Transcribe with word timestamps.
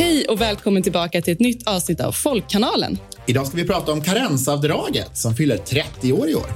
Hej 0.00 0.26
och 0.28 0.40
välkommen 0.40 0.82
tillbaka 0.82 1.22
till 1.22 1.32
ett 1.32 1.40
nytt 1.40 1.68
avsnitt 1.68 2.00
av 2.00 2.12
Folkkanalen. 2.12 2.98
Idag 3.26 3.46
ska 3.46 3.56
vi 3.56 3.66
prata 3.66 3.92
om 3.92 4.02
karensavdraget 4.02 5.16
som 5.16 5.34
fyller 5.34 5.56
30 5.56 6.12
år 6.12 6.28
i 6.28 6.34
år. 6.34 6.46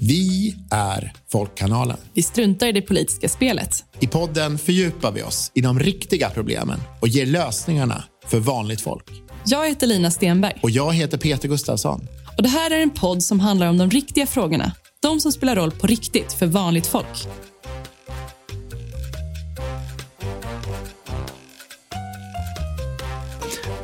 Vi 0.00 0.56
är 0.70 1.12
Folkkanalen. 1.32 1.96
Vi 2.14 2.22
struntar 2.22 2.66
i 2.66 2.72
det 2.72 2.82
politiska 2.82 3.28
spelet. 3.28 3.84
I 4.00 4.06
podden 4.06 4.58
fördjupar 4.58 5.12
vi 5.12 5.22
oss 5.22 5.52
i 5.54 5.60
de 5.60 5.78
riktiga 5.78 6.30
problemen 6.30 6.80
och 7.00 7.08
ger 7.08 7.26
lösningarna 7.26 8.04
för 8.26 8.38
vanligt 8.38 8.80
folk. 8.80 9.10
Jag 9.46 9.68
heter 9.68 9.86
Lina 9.86 10.10
Stenberg. 10.10 10.58
Och 10.62 10.70
jag 10.70 10.92
heter 10.92 11.18
Peter 11.18 11.48
Gustafsson. 11.48 12.06
Och 12.36 12.42
Det 12.42 12.48
här 12.48 12.70
är 12.70 12.82
en 12.82 12.90
podd 12.90 13.22
som 13.22 13.40
handlar 13.40 13.66
om 13.68 13.78
de 13.78 13.90
riktiga 13.90 14.26
frågorna. 14.26 14.72
De 15.02 15.20
som 15.20 15.32
spelar 15.32 15.56
roll 15.56 15.70
på 15.70 15.86
riktigt 15.86 16.32
för 16.32 16.46
vanligt 16.46 16.86
folk. 16.86 17.26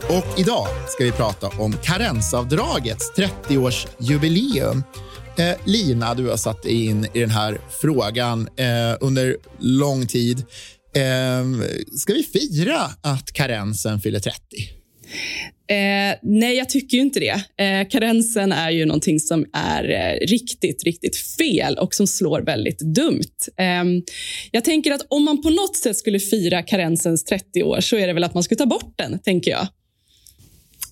Och 0.09 0.39
idag 0.39 0.67
ska 0.89 1.05
vi 1.05 1.13
prata 1.13 1.49
om 1.49 1.73
karensavdragets 1.73 3.13
30-årsjubileum. 3.17 4.83
Eh, 5.39 5.57
Lina, 5.65 6.15
du 6.15 6.29
har 6.29 6.37
satt 6.37 6.63
dig 6.63 6.87
in 6.87 7.07
i 7.15 7.21
den 7.21 7.31
här 7.31 7.61
frågan 7.81 8.49
eh, 8.57 8.97
under 9.01 9.37
lång 9.59 10.07
tid. 10.07 10.39
Eh, 10.95 11.45
ska 11.97 12.13
vi 12.13 12.23
fira 12.23 12.81
att 13.03 13.33
karensen 13.33 14.01
fyller 14.01 14.21
30? 14.21 14.78
Eh, 15.71 16.17
nej, 16.23 16.57
jag 16.57 16.69
tycker 16.69 16.97
ju 16.97 17.03
inte 17.03 17.21
det. 17.21 17.65
Eh, 17.65 17.89
karensen 17.89 18.53
är 18.53 18.71
ju 18.71 18.87
någonting 18.87 19.21
som 19.21 19.47
är 19.53 19.85
eh, 19.91 20.27
riktigt, 20.27 20.85
riktigt 20.85 21.17
fel 21.17 21.79
och 21.79 21.95
som 21.95 22.07
slår 22.07 22.41
väldigt 22.41 22.79
dumt. 22.79 23.37
Eh, 23.57 23.85
jag 24.51 24.65
tänker 24.65 24.93
att 24.93 25.07
om 25.09 25.25
man 25.25 25.43
på 25.43 25.51
något 25.51 25.77
sätt 25.77 25.97
skulle 25.97 26.21
fira 26.21 26.63
karensens 26.63 27.25
30 27.25 27.63
år 27.63 27.81
så 27.81 27.97
är 27.97 28.07
det 28.07 28.13
väl 28.13 28.25
att 28.25 28.35
man 28.35 28.43
skulle 28.43 28.59
ta 28.59 28.67
bort 28.67 28.95
den, 28.97 29.19
tänker 29.19 29.51
jag. 29.51 29.69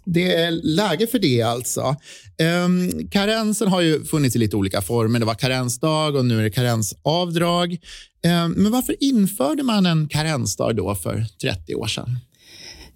Det 0.05 0.34
är 0.34 0.50
läge 0.50 1.06
för 1.06 1.18
det 1.18 1.42
alltså. 1.42 1.96
Um, 2.64 3.08
karensen 3.08 3.68
har 3.68 3.80
ju 3.80 4.05
funnits 4.05 4.36
i 4.36 4.38
lite 4.38 4.56
olika 4.56 4.83
former. 4.83 5.18
Det 5.18 5.24
var 5.24 5.34
karensdag 5.34 6.16
och 6.16 6.24
nu 6.24 6.38
är 6.38 6.42
det 6.42 6.50
karensavdrag. 6.50 7.72
Um, 8.24 8.52
men 8.52 8.72
varför 8.72 8.96
införde 9.00 9.62
man 9.62 9.86
en 9.86 10.08
karensdag 10.08 10.77
då 10.77 10.94
för 10.94 11.27
30 11.42 11.74
år 11.74 11.86
sedan? 11.86 12.18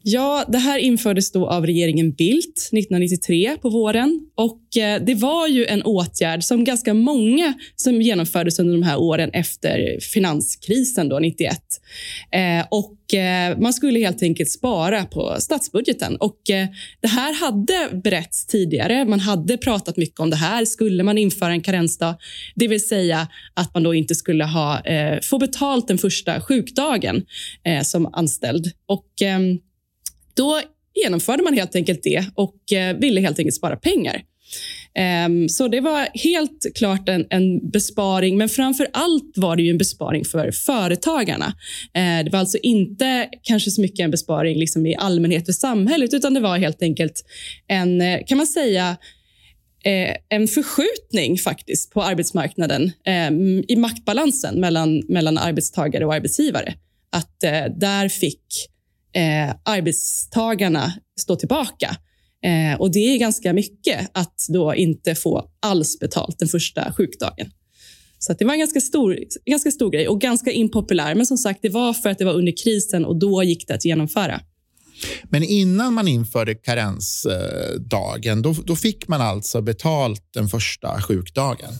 Ja, 0.02 0.44
det 0.48 0.58
här 0.58 0.78
infördes 0.78 1.32
då 1.32 1.48
av 1.48 1.66
regeringen 1.66 2.12
Bildt 2.12 2.58
1993 2.58 3.56
på 3.62 3.68
våren. 3.68 4.20
Och 4.34 4.76
eh, 4.76 5.02
Det 5.02 5.14
var 5.14 5.48
ju 5.48 5.66
en 5.66 5.82
åtgärd 5.82 6.44
som 6.44 6.64
ganska 6.64 6.94
många 6.94 7.54
som 7.76 8.02
genomfördes 8.02 8.58
under 8.58 8.72
de 8.72 8.82
här 8.82 9.00
åren 9.00 9.30
efter 9.32 9.98
finanskrisen 10.00 11.08
då, 11.08 11.18
91. 11.18 11.58
Eh, 12.32 12.66
och 12.70 13.14
eh, 13.14 13.58
Man 13.58 13.72
skulle 13.72 13.98
helt 13.98 14.22
enkelt 14.22 14.50
spara 14.50 15.04
på 15.04 15.36
statsbudgeten. 15.38 16.16
Och 16.16 16.40
Det 17.00 17.08
här 17.08 17.40
hade 17.40 18.00
berätts 18.04 18.46
tidigare. 18.46 19.04
Man 19.04 19.20
hade 19.20 19.56
pratat 19.56 19.96
mycket 19.96 20.20
om 20.20 20.30
det 20.30 20.36
här. 20.36 20.64
Skulle 20.64 21.02
man 21.02 21.18
införa 21.18 21.50
en 21.50 21.62
karensdag, 21.62 22.14
det 22.54 22.68
vill 22.68 22.88
säga 22.88 23.28
att 23.54 23.74
man 23.74 23.82
då 23.82 23.94
inte 23.94 24.14
skulle 24.14 24.44
ha, 24.44 24.82
få 25.22 25.38
betalt 25.38 25.88
den 25.88 25.98
första 25.98 26.40
sjukdagen 26.40 27.22
som 27.82 28.14
anställd. 28.14 28.72
Och 28.86 29.22
ehm, 29.22 29.58
då 30.34 30.60
genomförde 30.94 31.42
man 31.42 31.54
helt 31.54 31.76
enkelt 31.76 32.02
det 32.02 32.24
och 32.34 32.72
eh, 32.72 32.96
ville 32.96 33.20
helt 33.20 33.38
enkelt 33.38 33.56
spara 33.56 33.76
pengar. 33.76 34.22
Ehm, 34.94 35.48
så 35.48 35.68
det 35.68 35.80
var 35.80 36.08
helt 36.14 36.66
klart 36.74 37.08
en, 37.08 37.26
en, 37.30 37.70
besparing, 37.70 38.38
men 38.38 38.48
framför 38.48 38.88
allt 38.92 39.32
var 39.36 39.56
det 39.56 39.62
ju 39.62 39.70
en 39.70 39.78
besparing 39.78 40.24
för 40.24 40.50
företagarna. 40.50 41.46
Eh, 41.94 42.24
det 42.24 42.30
var 42.32 42.38
alltså 42.38 42.58
inte 42.62 43.28
kanske 43.42 43.70
så 43.70 43.80
mycket 43.80 44.04
en 44.04 44.10
besparing 44.10 44.58
liksom 44.58 44.86
i 44.86 44.96
allmänhet 44.96 45.46
för 45.46 45.52
samhället, 45.52 46.14
utan 46.14 46.34
det 46.34 46.40
var 46.40 46.58
helt 46.58 46.82
enkelt 46.82 47.24
en, 47.66 48.00
eh, 48.00 48.20
kan 48.26 48.38
man 48.38 48.46
säga, 48.46 48.96
en 50.28 50.48
förskjutning 50.48 51.38
faktiskt 51.38 51.90
på 51.90 52.02
arbetsmarknaden 52.02 52.92
ehm, 53.04 53.64
i 53.68 53.76
maktbalansen 53.76 54.60
mellan, 54.60 55.02
mellan 55.08 55.38
arbetstagare 55.38 56.06
och 56.06 56.14
arbetsgivare. 56.14 56.74
Att 57.12 57.40
där 57.80 58.08
fick 58.08 58.69
eh, 59.12 59.54
arbetstagarna 59.64 60.92
stå 61.20 61.36
tillbaka. 61.36 61.96
Eh, 62.44 62.80
och 62.80 62.92
Det 62.92 62.98
är 62.98 63.18
ganska 63.18 63.52
mycket 63.52 64.10
att 64.14 64.46
då 64.48 64.74
inte 64.74 65.14
få 65.14 65.44
alls 65.60 65.98
betalt 65.98 66.38
den 66.38 66.48
första 66.48 66.92
sjukdagen. 66.92 67.50
Så 68.18 68.32
det 68.32 68.44
var 68.44 68.52
en 68.52 68.58
ganska 68.58 68.80
stor, 68.80 69.18
ganska 69.46 69.70
stor 69.70 69.90
grej 69.90 70.08
och 70.08 70.20
ganska 70.20 70.50
impopulär. 70.50 71.14
Men 71.14 71.26
som 71.26 71.36
sagt, 71.36 71.58
det 71.62 71.68
var 71.68 71.92
för 71.92 72.10
att 72.10 72.18
det 72.18 72.24
var 72.24 72.34
under 72.34 72.52
krisen 72.64 73.04
och 73.04 73.18
då 73.18 73.42
gick 73.42 73.68
det 73.68 73.74
att 73.74 73.84
genomföra. 73.84 74.40
Men 75.24 75.42
innan 75.42 75.94
man 75.94 76.08
införde 76.08 76.54
karensdagen, 76.54 78.42
då, 78.42 78.54
då 78.64 78.76
fick 78.76 79.08
man 79.08 79.20
alltså 79.20 79.62
betalt 79.62 80.22
den 80.34 80.48
första 80.48 81.02
sjukdagen. 81.02 81.70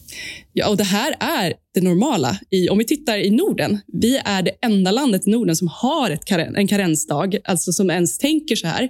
Ja, 0.53 0.69
och 0.69 0.76
det 0.76 0.84
här 0.84 1.14
är 1.20 1.54
det 1.75 1.81
normala. 1.81 2.38
I, 2.50 2.69
om 2.69 2.78
vi 2.78 2.84
tittar 2.84 3.19
i 3.19 3.31
Norden, 3.31 3.78
vi 3.86 4.20
är 4.25 4.42
det 4.42 4.50
enda 4.62 4.91
landet 4.91 5.26
i 5.26 5.31
Norden 5.31 5.56
som 5.56 5.69
har 5.69 6.10
ett 6.10 6.25
karen, 6.25 6.56
en 6.56 6.69
karensdag, 6.69 7.36
alltså 7.44 7.72
som 7.72 7.91
ens 7.91 8.19
tänker 8.19 8.56
så 8.56 8.66
här. 8.66 8.82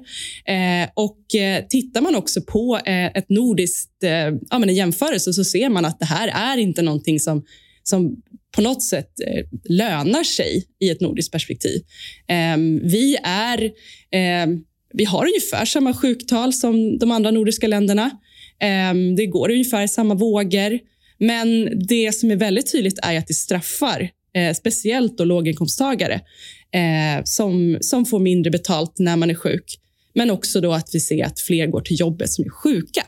Eh, 0.45 0.89
och 0.95 1.35
eh, 1.35 1.65
Tittar 1.69 2.01
man 2.01 2.15
också 2.15 2.41
på 2.43 2.81
eh, 2.87 3.07
ett 3.07 3.29
nordiskt, 3.29 4.03
eh, 4.03 4.11
ja, 4.51 4.59
men 4.59 4.69
en 4.69 4.75
jämförelse 4.75 5.33
så 5.33 5.45
ser 5.45 5.69
man 5.69 5.85
att 5.85 5.99
det 5.99 6.07
här 6.07 6.29
är 6.29 6.57
inte 6.57 6.83
någonting 6.83 7.21
som 7.21 7.43
som 7.83 8.17
på 8.53 8.61
något 8.61 8.83
sätt 8.83 9.11
eh, 9.27 9.45
lönar 9.65 10.25
sig 10.25 10.65
i 10.81 10.91
ett 10.91 11.01
nordiskt 11.01 11.33
perspektiv. 11.33 11.83
Ehm, 12.29 12.81
vi, 12.83 13.17
är, 13.25 13.71
ehm, 14.13 14.65
vi 14.93 15.05
har 15.05 15.27
ungefär 15.27 15.65
samma 15.65 15.95
sjuktal 15.95 16.53
som 16.53 16.99
de 16.99 17.11
andra 17.11 17.31
nordiska 17.31 17.69
länderna. 17.69 18.11
Ehm, 18.61 19.17
det 19.17 19.27
går 19.27 19.51
ungefär 19.51 19.87
samma 19.87 20.15
vågor. 20.15 20.79
Men 21.19 21.71
det 21.89 22.15
som 22.15 22.31
är 22.31 22.37
väldigt 22.37 22.73
tydligt 22.73 22.99
är 23.03 23.19
att 23.19 23.27
det 23.27 23.35
straffar 23.35 24.11
eh, 24.35 24.55
speciellt 24.55 25.19
då 25.19 25.25
låginkomsttagare 25.25 26.21
eh, 26.75 27.25
som, 27.25 27.79
som 27.81 28.07
får 28.07 28.19
mindre 28.19 28.51
betalt 28.51 28.99
när 28.99 29.17
man 29.17 29.31
är 29.31 29.35
sjuk. 29.35 29.79
Men 30.15 30.31
också 30.31 30.61
då 30.61 30.73
att 30.73 30.89
vi 30.93 31.01
ser 31.01 31.25
att 31.25 31.41
fler 31.41 31.67
går 31.67 31.81
till 31.81 32.01
jobbet 32.01 32.31
som 32.31 32.45
är 32.45 32.51
sjuka. 32.51 33.07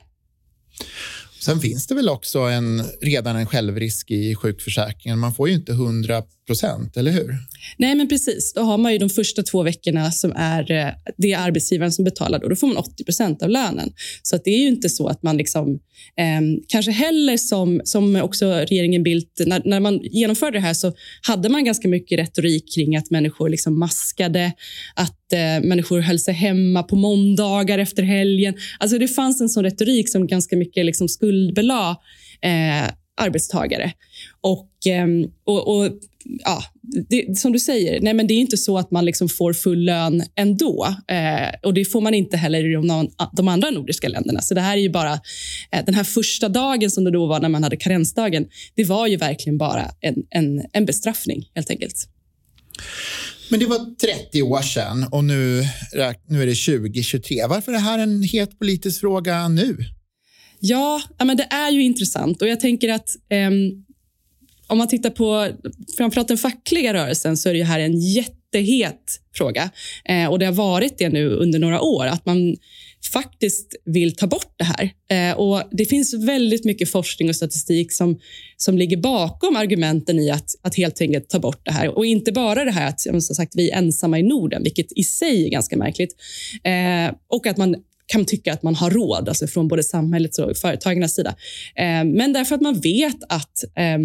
Sen 1.44 1.60
finns 1.60 1.86
det 1.86 1.94
väl 1.94 2.08
också 2.08 2.38
en, 2.38 2.84
redan 3.00 3.36
en 3.36 3.46
självrisk 3.46 4.10
i 4.10 4.34
sjukförsäkringen. 4.34 5.18
Man 5.18 5.34
får 5.34 5.48
ju 5.48 5.54
inte 5.54 5.72
100 5.72 6.22
procent, 6.46 6.96
eller 6.96 7.10
hur? 7.10 7.34
Nej, 7.76 7.94
men 7.94 8.08
precis. 8.08 8.52
Då 8.52 8.60
har 8.60 8.78
man 8.78 8.92
ju 8.92 8.98
de 8.98 9.10
första 9.10 9.42
två 9.42 9.62
veckorna 9.62 10.10
som 10.10 10.32
är 10.36 10.70
eh, 10.70 10.88
det 11.16 11.32
är 11.32 11.38
arbetsgivaren 11.38 11.92
som 11.92 12.04
betalar. 12.04 12.38
Då, 12.38 12.48
då 12.48 12.56
får 12.56 12.66
man 12.66 12.76
80 12.76 13.04
procent 13.04 13.42
av 13.42 13.50
lönen. 13.50 13.92
Så 14.22 14.36
att 14.36 14.44
det 14.44 14.50
är 14.50 14.58
ju 14.58 14.68
inte 14.68 14.88
så 14.88 15.06
att 15.06 15.22
man 15.22 15.36
liksom, 15.36 15.74
eh, 16.18 16.40
kanske 16.68 16.92
heller 16.92 17.36
som, 17.36 17.80
som 17.84 18.16
också 18.16 18.46
regeringen 18.46 19.02
Bildt, 19.02 19.40
när, 19.46 19.62
när 19.64 19.80
man 19.80 20.00
genomförde 20.02 20.58
det 20.58 20.62
här 20.62 20.74
så 20.74 20.92
hade 21.22 21.48
man 21.48 21.64
ganska 21.64 21.88
mycket 21.88 22.18
retorik 22.18 22.74
kring 22.74 22.96
att 22.96 23.10
människor 23.10 23.48
liksom 23.48 23.78
maskade, 23.78 24.52
att 24.94 25.32
eh, 25.32 25.68
människor 25.68 26.00
höll 26.00 26.18
sig 26.18 26.34
hemma 26.34 26.82
på 26.82 26.96
måndagar 26.96 27.78
efter 27.78 28.02
helgen. 28.02 28.54
Alltså 28.78 28.98
det 28.98 29.08
fanns 29.08 29.40
en 29.40 29.48
sån 29.48 29.64
retorik 29.64 30.08
som 30.08 30.26
ganska 30.26 30.56
mycket 30.56 30.86
liksom 30.86 31.08
skuldbelade 31.08 31.96
eh, 32.42 32.90
arbetstagare. 33.16 33.92
Och, 34.42 34.70
ehm, 34.86 35.30
och, 35.44 35.76
och 35.76 35.92
ja, 36.44 36.62
det, 37.08 37.38
som 37.38 37.52
du 37.52 37.58
säger, 37.58 38.00
nej 38.00 38.14
men 38.14 38.26
det 38.26 38.34
är 38.34 38.38
inte 38.38 38.56
så 38.56 38.78
att 38.78 38.90
man 38.90 39.04
liksom 39.04 39.28
får 39.28 39.52
full 39.52 39.84
lön 39.84 40.22
ändå. 40.34 40.96
Eh, 41.08 41.48
och 41.62 41.74
Det 41.74 41.84
får 41.84 42.00
man 42.00 42.14
inte 42.14 42.36
heller 42.36 42.70
i 42.70 42.72
de, 42.72 43.10
de, 43.32 43.48
andra 43.48 43.70
nordiska 43.70 44.08
länderna. 44.08 44.40
Så 44.40 44.54
det 44.54 44.60
här 44.60 44.76
är 44.76 44.80
ju 44.80 44.90
bara 44.90 45.12
eh, 45.72 45.84
den 45.86 45.94
här 45.94 46.04
första 46.04 46.48
dagen 46.48 46.90
som 46.90 47.04
det 47.04 47.10
då 47.10 47.26
var 47.26 47.40
när 47.40 47.48
man 47.48 47.62
hade 47.62 47.76
karensdagen. 47.76 48.46
Det 48.74 48.84
var 48.84 49.06
ju 49.06 49.16
verkligen 49.16 49.58
bara 49.58 49.90
en, 50.00 50.14
en, 50.30 50.62
en 50.72 50.86
bestraffning 50.86 51.50
helt 51.54 51.70
enkelt. 51.70 52.08
Men 53.48 53.60
det 53.60 53.66
var 53.66 53.96
30 54.22 54.42
år 54.42 54.62
sedan 54.62 55.06
och 55.10 55.24
nu, 55.24 55.64
nu 56.28 56.42
är 56.42 56.46
det 56.46 56.80
2023. 56.80 57.46
Varför 57.48 57.72
är 57.72 57.76
det 57.76 57.82
här 57.82 57.98
en 57.98 58.22
het 58.22 58.58
politisk 58.58 59.00
fråga 59.00 59.48
nu? 59.48 59.76
Ja, 60.60 61.02
men 61.24 61.36
det 61.36 61.46
är 61.50 61.70
ju 61.70 61.82
intressant 61.82 62.42
och 62.42 62.48
jag 62.48 62.60
tänker 62.60 62.88
att 62.88 63.08
eh, 63.28 63.50
om 64.66 64.78
man 64.78 64.88
tittar 64.88 65.10
på 65.10 65.48
framförallt 65.96 66.28
den 66.28 66.38
fackliga 66.38 66.94
rörelsen 66.94 67.36
så 67.36 67.48
är 67.48 67.54
det 67.54 67.64
här 67.64 67.80
en 67.80 68.00
jättehet 68.00 69.20
fråga. 69.34 69.70
Eh, 70.04 70.26
och 70.26 70.38
Det 70.38 70.46
har 70.46 70.52
varit 70.52 70.98
det 70.98 71.08
nu 71.08 71.28
under 71.28 71.58
några 71.58 71.80
år. 71.80 72.06
Att 72.06 72.26
man 72.26 72.56
faktiskt 73.12 73.74
vill 73.84 74.16
ta 74.16 74.26
bort 74.26 74.54
det 74.56 74.64
här. 74.64 74.90
Eh, 75.10 75.38
och 75.38 75.62
Det 75.70 75.84
finns 75.84 76.14
väldigt 76.14 76.64
mycket 76.64 76.90
forskning 76.90 77.28
och 77.28 77.36
statistik 77.36 77.92
som, 77.92 78.18
som 78.56 78.78
ligger 78.78 78.96
bakom 78.96 79.56
argumenten 79.56 80.18
i 80.18 80.30
att, 80.30 80.50
att 80.62 80.74
helt 80.74 81.00
enkelt 81.00 81.28
ta 81.28 81.38
bort 81.38 81.60
det 81.64 81.72
här. 81.72 81.88
Och 81.98 82.06
inte 82.06 82.32
bara 82.32 82.64
det 82.64 82.70
här 82.70 82.88
att 82.88 83.00
som 83.00 83.20
sagt, 83.20 83.52
vi 83.56 83.70
är 83.70 83.78
ensamma 83.78 84.18
i 84.18 84.22
Norden, 84.22 84.62
vilket 84.62 84.92
i 84.92 85.04
sig 85.04 85.46
är 85.46 85.50
ganska 85.50 85.76
märkligt. 85.76 86.16
Eh, 86.64 87.14
och 87.28 87.46
att 87.46 87.56
man 87.56 87.76
kan 88.06 88.24
tycka 88.24 88.52
att 88.52 88.62
man 88.62 88.74
har 88.74 88.90
råd, 88.90 89.28
alltså 89.28 89.46
från 89.46 89.68
både 89.68 89.82
samhällets 89.82 90.38
och 90.38 90.56
företagarnas 90.56 91.14
sida. 91.14 91.34
Eh, 91.76 92.04
men 92.04 92.32
därför 92.32 92.54
att 92.54 92.60
man 92.60 92.80
vet 92.80 93.22
att 93.28 93.64
eh, 93.76 93.98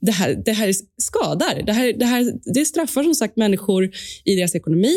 det 0.00 0.12
här, 0.12 0.42
det 0.44 0.52
här 0.52 0.74
skadar. 0.98 1.62
Det, 1.66 1.72
här, 1.72 1.92
det, 1.92 2.04
här, 2.04 2.32
det 2.54 2.64
straffar 2.64 3.02
som 3.02 3.14
sagt 3.14 3.36
människor 3.36 3.90
i 4.24 4.36
deras 4.36 4.54
ekonomi, 4.54 4.94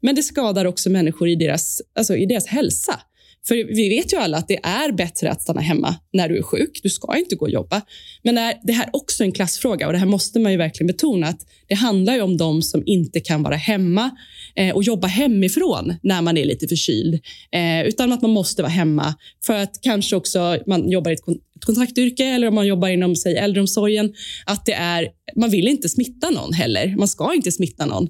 men 0.00 0.14
det 0.14 0.22
skadar 0.22 0.64
också 0.64 0.90
människor 0.90 1.28
i 1.28 1.36
deras, 1.36 1.82
alltså 1.96 2.16
i 2.16 2.26
deras 2.26 2.46
hälsa. 2.46 3.00
För 3.46 3.54
vi 3.54 3.88
vet 3.88 4.12
ju 4.12 4.16
alla 4.16 4.36
att 4.38 4.48
det 4.48 4.60
är 4.62 4.92
bättre 4.92 5.30
att 5.30 5.42
stanna 5.42 5.60
hemma 5.60 5.94
när 6.12 6.28
du 6.28 6.38
är 6.38 6.42
sjuk. 6.42 6.80
Du 6.82 6.90
ska 6.90 7.16
inte 7.18 7.36
gå 7.36 7.44
och 7.44 7.50
jobba. 7.50 7.82
Men 8.22 8.34
det 8.62 8.72
här 8.72 8.86
är 8.86 8.96
också 8.96 9.24
en 9.24 9.32
klassfråga 9.32 9.86
och 9.86 9.92
det 9.92 9.98
här 9.98 10.06
måste 10.06 10.40
man 10.40 10.52
ju 10.52 10.58
verkligen 10.58 10.86
betona 10.86 11.26
att 11.26 11.40
det 11.66 11.74
handlar 11.74 12.14
ju 12.14 12.20
om 12.20 12.36
de 12.36 12.62
som 12.62 12.82
inte 12.86 13.20
kan 13.20 13.42
vara 13.42 13.56
hemma 13.56 14.10
eh, 14.54 14.74
och 14.74 14.82
jobba 14.82 15.08
hemifrån 15.08 15.94
när 16.02 16.22
man 16.22 16.36
är 16.36 16.44
lite 16.44 16.68
förkyld. 16.68 17.14
Eh, 17.52 17.82
utan 17.86 18.12
att 18.12 18.22
man 18.22 18.30
måste 18.30 18.62
vara 18.62 18.72
hemma 18.72 19.14
för 19.46 19.54
att 19.54 19.78
kanske 19.82 20.16
också 20.16 20.58
man 20.66 20.90
jobbar 20.90 21.10
i 21.10 21.14
ett 21.14 21.24
kontaktyrke 21.66 22.24
eller 22.24 22.48
om 22.48 22.54
man 22.54 22.66
jobbar 22.66 22.88
inom 22.88 23.16
säg, 23.16 23.36
äldreomsorgen. 23.36 24.12
Att 24.46 24.66
det 24.66 24.72
är, 24.72 25.08
man 25.36 25.50
vill 25.50 25.68
inte 25.68 25.88
smitta 25.88 26.30
någon 26.30 26.52
heller. 26.52 26.96
Man 26.96 27.08
ska 27.08 27.34
inte 27.34 27.52
smitta 27.52 27.86
någon. 27.86 28.02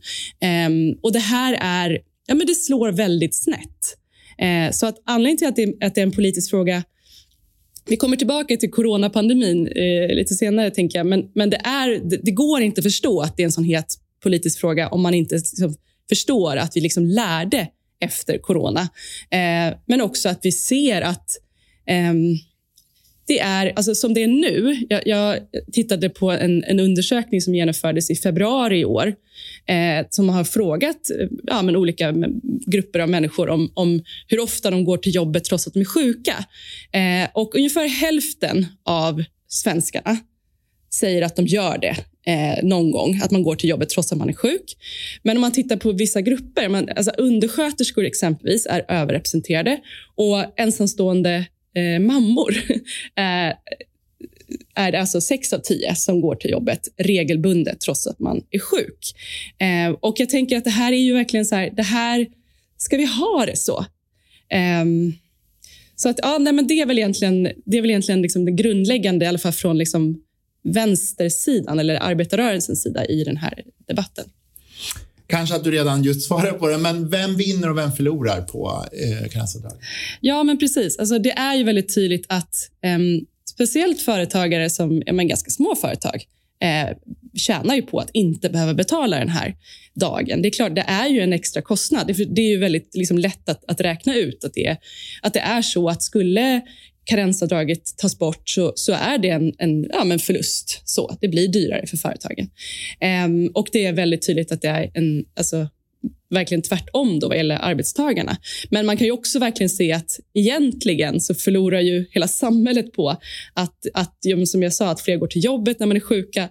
Um, 0.66 0.98
och 1.02 1.12
det 1.12 1.18
här 1.18 1.58
är, 1.60 1.98
ja, 2.26 2.34
men 2.34 2.46
det 2.46 2.54
slår 2.54 2.92
väldigt 2.92 3.34
snett. 3.34 3.96
Uh, 4.42 4.72
så 4.72 4.86
att 4.86 5.02
anledningen 5.06 5.38
till 5.38 5.48
att 5.48 5.56
det, 5.56 5.86
att 5.86 5.94
det 5.94 6.00
är 6.00 6.06
en 6.06 6.12
politisk 6.12 6.50
fråga 6.50 6.82
vi 7.86 7.96
kommer 7.96 8.16
tillbaka 8.16 8.56
till 8.56 8.70
coronapandemin 8.70 9.66
eh, 9.66 10.14
lite 10.14 10.34
senare, 10.34 10.70
tänker 10.70 10.98
jag. 10.98 11.06
Men, 11.06 11.30
men 11.34 11.50
det, 11.50 11.56
är, 11.56 12.10
det, 12.10 12.16
det, 12.22 12.30
går 12.30 12.60
inte 12.62 12.78
att 12.78 12.84
förstå 12.84 13.20
att 13.20 13.36
det 13.36 13.42
är 13.42 13.44
en 13.44 13.52
sån 13.52 13.64
het 13.64 13.94
politisk 14.22 14.60
fråga 14.60 14.88
om 14.88 15.02
man 15.02 15.14
inte 15.14 15.34
liksom, 15.34 15.74
förstår 16.08 16.56
att 16.56 16.76
vi 16.76 16.80
liksom 16.80 17.06
lärde 17.06 17.68
efter 18.00 18.38
corona. 18.38 18.80
Eh, 19.30 19.76
men 19.86 20.00
också 20.00 20.28
att 20.28 20.40
vi 20.42 20.52
ser 20.52 21.02
att 21.02 21.26
eh, 21.88 22.14
det 23.26 23.38
är, 23.38 23.72
alltså 23.76 23.94
som 23.94 24.14
det 24.14 24.22
är 24.22 24.26
nu, 24.26 24.76
jag, 24.88 25.06
jag 25.06 25.38
tittade 25.72 26.08
på 26.08 26.30
en, 26.30 26.64
en, 26.64 26.80
undersökning 26.80 27.40
som 27.40 27.54
genomfördes 27.54 28.10
i 28.10 28.16
februari 28.16 28.78
i 28.78 28.84
år, 28.84 29.14
eh, 29.66 30.06
som 30.10 30.28
har 30.28 30.44
frågat 30.44 31.10
eh, 31.20 31.28
ja, 31.42 31.62
men 31.62 31.76
olika 31.76 32.14
grupper 32.66 32.98
av 32.98 33.08
människor 33.08 33.48
om, 33.48 33.72
om, 33.74 34.02
hur 34.28 34.40
ofta 34.40 34.70
de 34.70 34.84
går 34.84 34.96
till 34.96 35.14
jobbet 35.14 35.44
trots 35.44 35.66
att 35.66 35.74
de 35.74 35.80
är 35.80 35.84
sjuka. 35.84 36.44
Eh, 36.92 37.28
och 37.34 37.54
ungefär 37.54 37.88
hälften 37.88 38.66
av 38.84 39.24
svenskarna 39.48 40.18
säger 40.94 41.22
att 41.22 41.36
de 41.36 41.46
gör 41.46 41.78
det 41.78 41.96
eh, 42.26 42.64
någon 42.64 42.90
gång, 42.90 43.20
att 43.24 43.30
man 43.30 43.42
går 43.42 43.54
till 43.54 43.70
jobbet 43.70 43.88
trots 43.88 44.12
att 44.12 44.18
man 44.18 44.28
är 44.28 44.32
sjuk. 44.32 44.76
Men 45.22 45.36
om 45.36 45.40
man 45.40 45.52
tittar 45.52 45.76
på 45.76 45.92
vissa 45.92 46.20
grupper, 46.20 46.68
man, 46.68 46.88
alltså 46.96 47.10
undersköterskor 47.18 48.04
exempelvis 48.04 48.66
är 48.66 48.84
överrepresenterade 48.88 49.80
och 50.16 50.60
ensamstående 50.60 51.46
eh, 51.74 52.00
mammor 52.00 52.54
eh, 53.16 53.56
är 54.74 54.92
det 54.92 55.00
alltså 55.00 55.20
sex 55.20 55.52
av 55.52 55.58
tio 55.58 55.94
som 55.94 56.20
går 56.20 56.34
till 56.34 56.50
jobbet 56.50 56.88
regelbundet 56.96 57.80
trots 57.80 58.06
att 58.06 58.18
man 58.18 58.44
är 58.50 58.58
sjuk. 58.58 59.14
Eh, 59.58 59.96
och 60.00 60.20
jag 60.20 60.28
tänker 60.28 60.56
att 60.56 60.64
det 60.64 60.70
här 60.70 60.92
är 60.92 60.96
ju 60.96 61.12
verkligen 61.12 61.46
så 61.46 61.54
här, 61.54 61.70
det 61.76 61.82
här, 61.82 62.26
ska 62.76 62.96
vi 62.96 63.06
ha 63.06 63.46
det 63.46 63.56
så? 63.56 63.86
Eh, 64.48 64.84
så 65.96 66.08
att, 66.08 66.18
ja, 66.22 66.38
nej, 66.38 66.52
men 66.52 66.66
det 66.66 66.80
är 66.80 66.86
väl 66.86 66.98
egentligen, 66.98 67.42
det, 67.64 67.78
är 67.78 67.80
väl 67.80 67.90
egentligen 67.90 68.22
liksom 68.22 68.44
det 68.44 68.52
grundläggande, 68.52 69.24
i 69.24 69.28
alla 69.28 69.38
fall 69.38 69.52
från 69.52 69.78
liksom 69.78 70.22
vänstersidan 70.62 71.78
eller 71.78 71.94
arbetarrörelsens 72.02 72.82
sida 72.82 73.04
i 73.04 73.24
den 73.24 73.36
här 73.36 73.62
debatten. 73.86 74.24
Kanske 75.32 75.56
att 75.56 75.64
du 75.64 75.70
redan 75.70 76.02
just 76.02 76.28
svarar 76.28 76.52
på 76.52 76.68
det, 76.68 76.78
men 76.78 77.10
vem 77.10 77.36
vinner 77.36 77.70
och 77.70 77.78
vem 77.78 77.92
förlorar 77.92 78.42
på 78.42 78.86
eh, 78.92 79.28
karensavdrag? 79.28 79.72
Ja, 80.20 80.42
men 80.42 80.58
precis. 80.58 80.98
Alltså, 80.98 81.18
det 81.18 81.30
är 81.30 81.54
ju 81.54 81.64
väldigt 81.64 81.94
tydligt 81.94 82.24
att 82.28 82.54
eh, 82.84 82.98
speciellt 83.44 84.00
företagare 84.00 84.70
som 84.70 85.02
är 85.06 85.12
ganska 85.12 85.50
små 85.50 85.76
företag 85.76 86.24
eh, 86.60 86.96
tjänar 87.34 87.74
ju 87.74 87.82
på 87.82 87.98
att 87.98 88.10
inte 88.12 88.48
behöva 88.48 88.74
betala 88.74 89.18
den 89.18 89.28
här 89.28 89.56
dagen. 89.94 90.42
Det 90.42 90.48
är 90.48 90.50
klart, 90.50 90.74
det 90.74 90.84
är 90.86 91.08
ju 91.08 91.20
en 91.20 91.32
extra 91.32 91.62
kostnad. 91.62 92.06
Det, 92.06 92.12
det 92.12 92.42
är 92.42 92.48
ju 92.48 92.58
väldigt 92.58 92.94
liksom, 92.94 93.18
lätt 93.18 93.48
att, 93.48 93.64
att 93.68 93.80
räkna 93.80 94.16
ut 94.16 94.44
att 94.44 94.54
det, 94.54 94.76
att 95.22 95.32
det 95.32 95.40
är 95.40 95.62
så 95.62 95.88
att 95.88 96.02
skulle 96.02 96.60
karensavdraget 97.04 97.96
tas 97.96 98.18
bort 98.18 98.48
så, 98.48 98.72
så 98.76 98.92
är 98.92 99.18
det 99.18 99.28
en, 99.28 99.52
en 99.58 99.86
ja, 99.92 100.04
men 100.04 100.18
förlust. 100.18 100.82
Så, 100.84 101.16
det 101.20 101.28
blir 101.28 101.48
dyrare 101.48 101.86
för 101.86 101.96
företagen. 101.96 102.50
Ehm, 103.00 103.50
och 103.54 103.68
Det 103.72 103.84
är 103.84 103.92
väldigt 103.92 104.26
tydligt 104.26 104.52
att 104.52 104.62
det 104.62 104.68
är 104.68 104.90
en, 104.94 105.24
alltså, 105.36 105.68
verkligen 106.30 106.62
tvärtom 106.62 107.20
då 107.20 107.28
vad 107.28 107.36
gäller 107.36 107.56
arbetstagarna. 107.56 108.36
Men 108.70 108.86
man 108.86 108.96
kan 108.96 109.06
ju 109.06 109.12
också 109.12 109.38
verkligen 109.38 109.70
se 109.70 109.92
att 109.92 110.20
egentligen 110.34 111.20
så 111.20 111.34
förlorar 111.34 111.80
ju 111.80 112.06
hela 112.10 112.28
samhället 112.28 112.92
på 112.92 113.08
att, 113.54 113.86
att 113.94 114.16
som 114.46 114.62
jag 114.62 114.72
sa, 114.72 114.90
att 114.90 115.00
fler 115.00 115.16
går 115.16 115.26
till 115.26 115.44
jobbet 115.44 115.78
när 115.78 115.86
man 115.86 115.96
är 115.96 116.00
sjuka. 116.00 116.42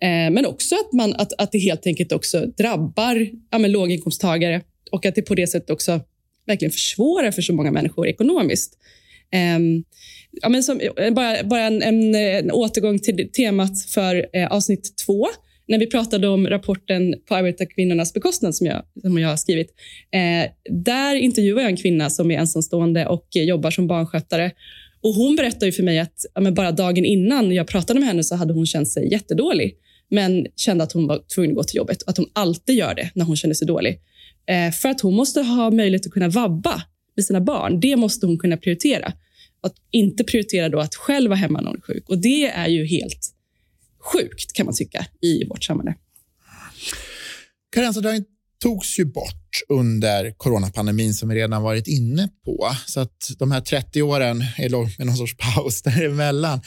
Eh, 0.00 0.30
men 0.30 0.46
också 0.46 0.74
att, 0.74 0.92
man, 0.92 1.14
att, 1.14 1.32
att 1.38 1.52
det 1.52 1.58
helt 1.58 1.86
enkelt 1.86 2.12
också 2.12 2.46
drabbar 2.46 3.28
ja, 3.50 3.58
men 3.58 3.72
låginkomsttagare 3.72 4.62
och 4.90 5.06
att 5.06 5.14
det 5.14 5.22
på 5.22 5.34
det 5.34 5.46
sättet 5.46 5.70
också 5.70 6.00
verkligen 6.46 6.72
försvårar 6.72 7.30
för 7.30 7.42
så 7.42 7.52
många 7.52 7.70
människor 7.70 8.06
ekonomiskt. 8.06 8.78
Ehm, 9.32 9.84
ja, 10.42 10.48
men 10.48 10.62
som, 10.62 10.80
eh, 10.80 11.14
bara 11.14 11.44
bara 11.44 11.62
en, 11.62 11.82
en, 11.82 12.14
en 12.14 12.50
återgång 12.50 12.98
till 12.98 13.30
temat 13.32 13.84
för 13.94 14.26
eh, 14.32 14.46
avsnitt 14.46 14.92
två 15.06 15.26
när 15.68 15.78
vi 15.78 15.86
pratade 15.86 16.28
om 16.28 16.46
rapporten 16.46 17.14
På 17.28 17.34
arbetarkvinnornas 17.34 18.14
bekostnad 18.14 18.54
som 18.54 18.66
jag, 18.66 18.82
som 19.02 19.18
jag 19.18 19.28
har 19.28 19.36
skrivit. 19.36 19.70
Eh, 20.10 20.50
där 20.84 21.14
intervjuade 21.14 21.62
jag 21.62 21.70
en 21.70 21.76
kvinna 21.76 22.10
som 22.10 22.30
är 22.30 22.38
ensamstående 22.38 23.06
och 23.06 23.26
jobbar 23.32 23.70
som 23.70 23.86
barnskötare. 23.86 24.50
Och 25.00 25.14
hon 25.14 25.36
berättade 25.36 25.72
för 25.72 25.82
mig 25.82 25.98
att 25.98 26.24
ja, 26.34 26.50
bara 26.50 26.72
dagen 26.72 27.04
innan 27.04 27.52
jag 27.52 27.66
pratade 27.66 28.00
med 28.00 28.08
henne 28.08 28.24
så 28.24 28.34
hade 28.36 28.54
hon 28.54 28.66
känt 28.66 28.88
sig 28.88 29.12
jättedålig 29.12 29.74
men 30.10 30.46
kände 30.56 30.84
att 30.84 30.92
hon 30.92 31.06
var 31.06 31.20
tvungen 31.34 31.50
att 31.50 31.56
gå 31.56 31.62
till 31.62 31.76
jobbet 31.76 32.02
och 32.02 32.10
att 32.10 32.16
hon 32.16 32.30
alltid 32.32 32.76
gör 32.76 32.94
det 32.94 33.10
när 33.14 33.24
hon 33.24 33.36
känner 33.36 33.54
sig 33.54 33.66
dålig. 33.66 34.00
Eh, 34.48 34.72
för 34.72 34.88
att 34.88 35.00
hon 35.00 35.14
måste 35.14 35.40
ha 35.40 35.70
möjlighet 35.70 36.06
att 36.06 36.12
kunna 36.12 36.28
vabba 36.28 36.82
med 37.16 37.24
sina 37.24 37.40
barn. 37.40 37.80
Det 37.80 37.96
måste 37.96 38.26
hon 38.26 38.38
kunna 38.38 38.56
prioritera. 38.56 39.12
Att 39.60 39.74
inte 39.90 40.24
prioritera 40.24 40.68
då 40.68 40.80
att 40.80 40.94
själv 40.94 41.28
vara 41.28 41.38
hemma 41.38 41.60
när 41.60 41.68
hon 41.68 41.76
är 41.76 41.80
sjuk. 41.80 42.08
Och 42.08 42.18
det 42.18 42.46
är 42.46 42.68
ju 42.68 42.86
helt 42.86 43.32
sjukt 44.12 44.52
kan 44.52 44.66
man 44.66 44.74
tycka 44.74 45.06
i 45.22 45.44
vårt 45.44 45.64
samhälle. 45.64 45.94
Karensavdragen 47.70 48.24
togs 48.58 48.98
ju 48.98 49.04
bort 49.04 49.62
under 49.68 50.30
coronapandemin 50.30 51.14
som 51.14 51.28
vi 51.28 51.34
redan 51.34 51.62
varit 51.62 51.88
inne 51.88 52.28
på. 52.44 52.70
Så 52.86 53.00
att 53.00 53.30
de 53.38 53.52
här 53.52 53.60
30 53.60 54.02
åren 54.02 54.44
är 54.58 54.98
med 54.98 55.06
någon 55.06 55.16
sorts 55.16 55.36
paus 55.36 55.82
däremellan. 55.82 56.60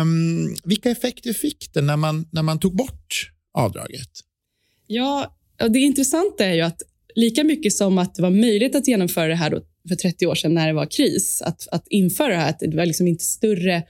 Um, 0.00 0.56
vilka 0.64 0.90
effekter 0.90 1.32
fick 1.32 1.70
det 1.72 1.80
när 1.80 1.96
man, 1.96 2.28
när 2.32 2.42
man 2.42 2.58
tog 2.58 2.76
bort 2.76 3.30
avdraget? 3.54 4.10
Ja, 4.86 5.36
det 5.68 5.78
intressanta 5.78 6.44
är 6.44 6.54
ju 6.54 6.60
att 6.60 6.82
lika 7.14 7.44
mycket 7.44 7.72
som 7.72 7.98
att 7.98 8.14
det 8.14 8.22
var 8.22 8.30
möjligt 8.30 8.74
att 8.74 8.88
genomföra 8.88 9.26
det 9.26 9.34
här 9.34 9.62
för 9.88 9.96
30 9.96 10.26
år 10.26 10.34
sedan 10.34 10.54
när 10.54 10.66
det 10.66 10.72
var 10.72 10.86
kris, 10.86 11.42
att, 11.42 11.68
att 11.72 11.88
införa 11.88 12.28
det 12.28 12.36
här, 12.36 12.50
att 12.50 12.58
det 12.58 12.76
var 12.76 12.86
liksom 12.86 13.08
inte 13.08 13.24
större 13.24 13.82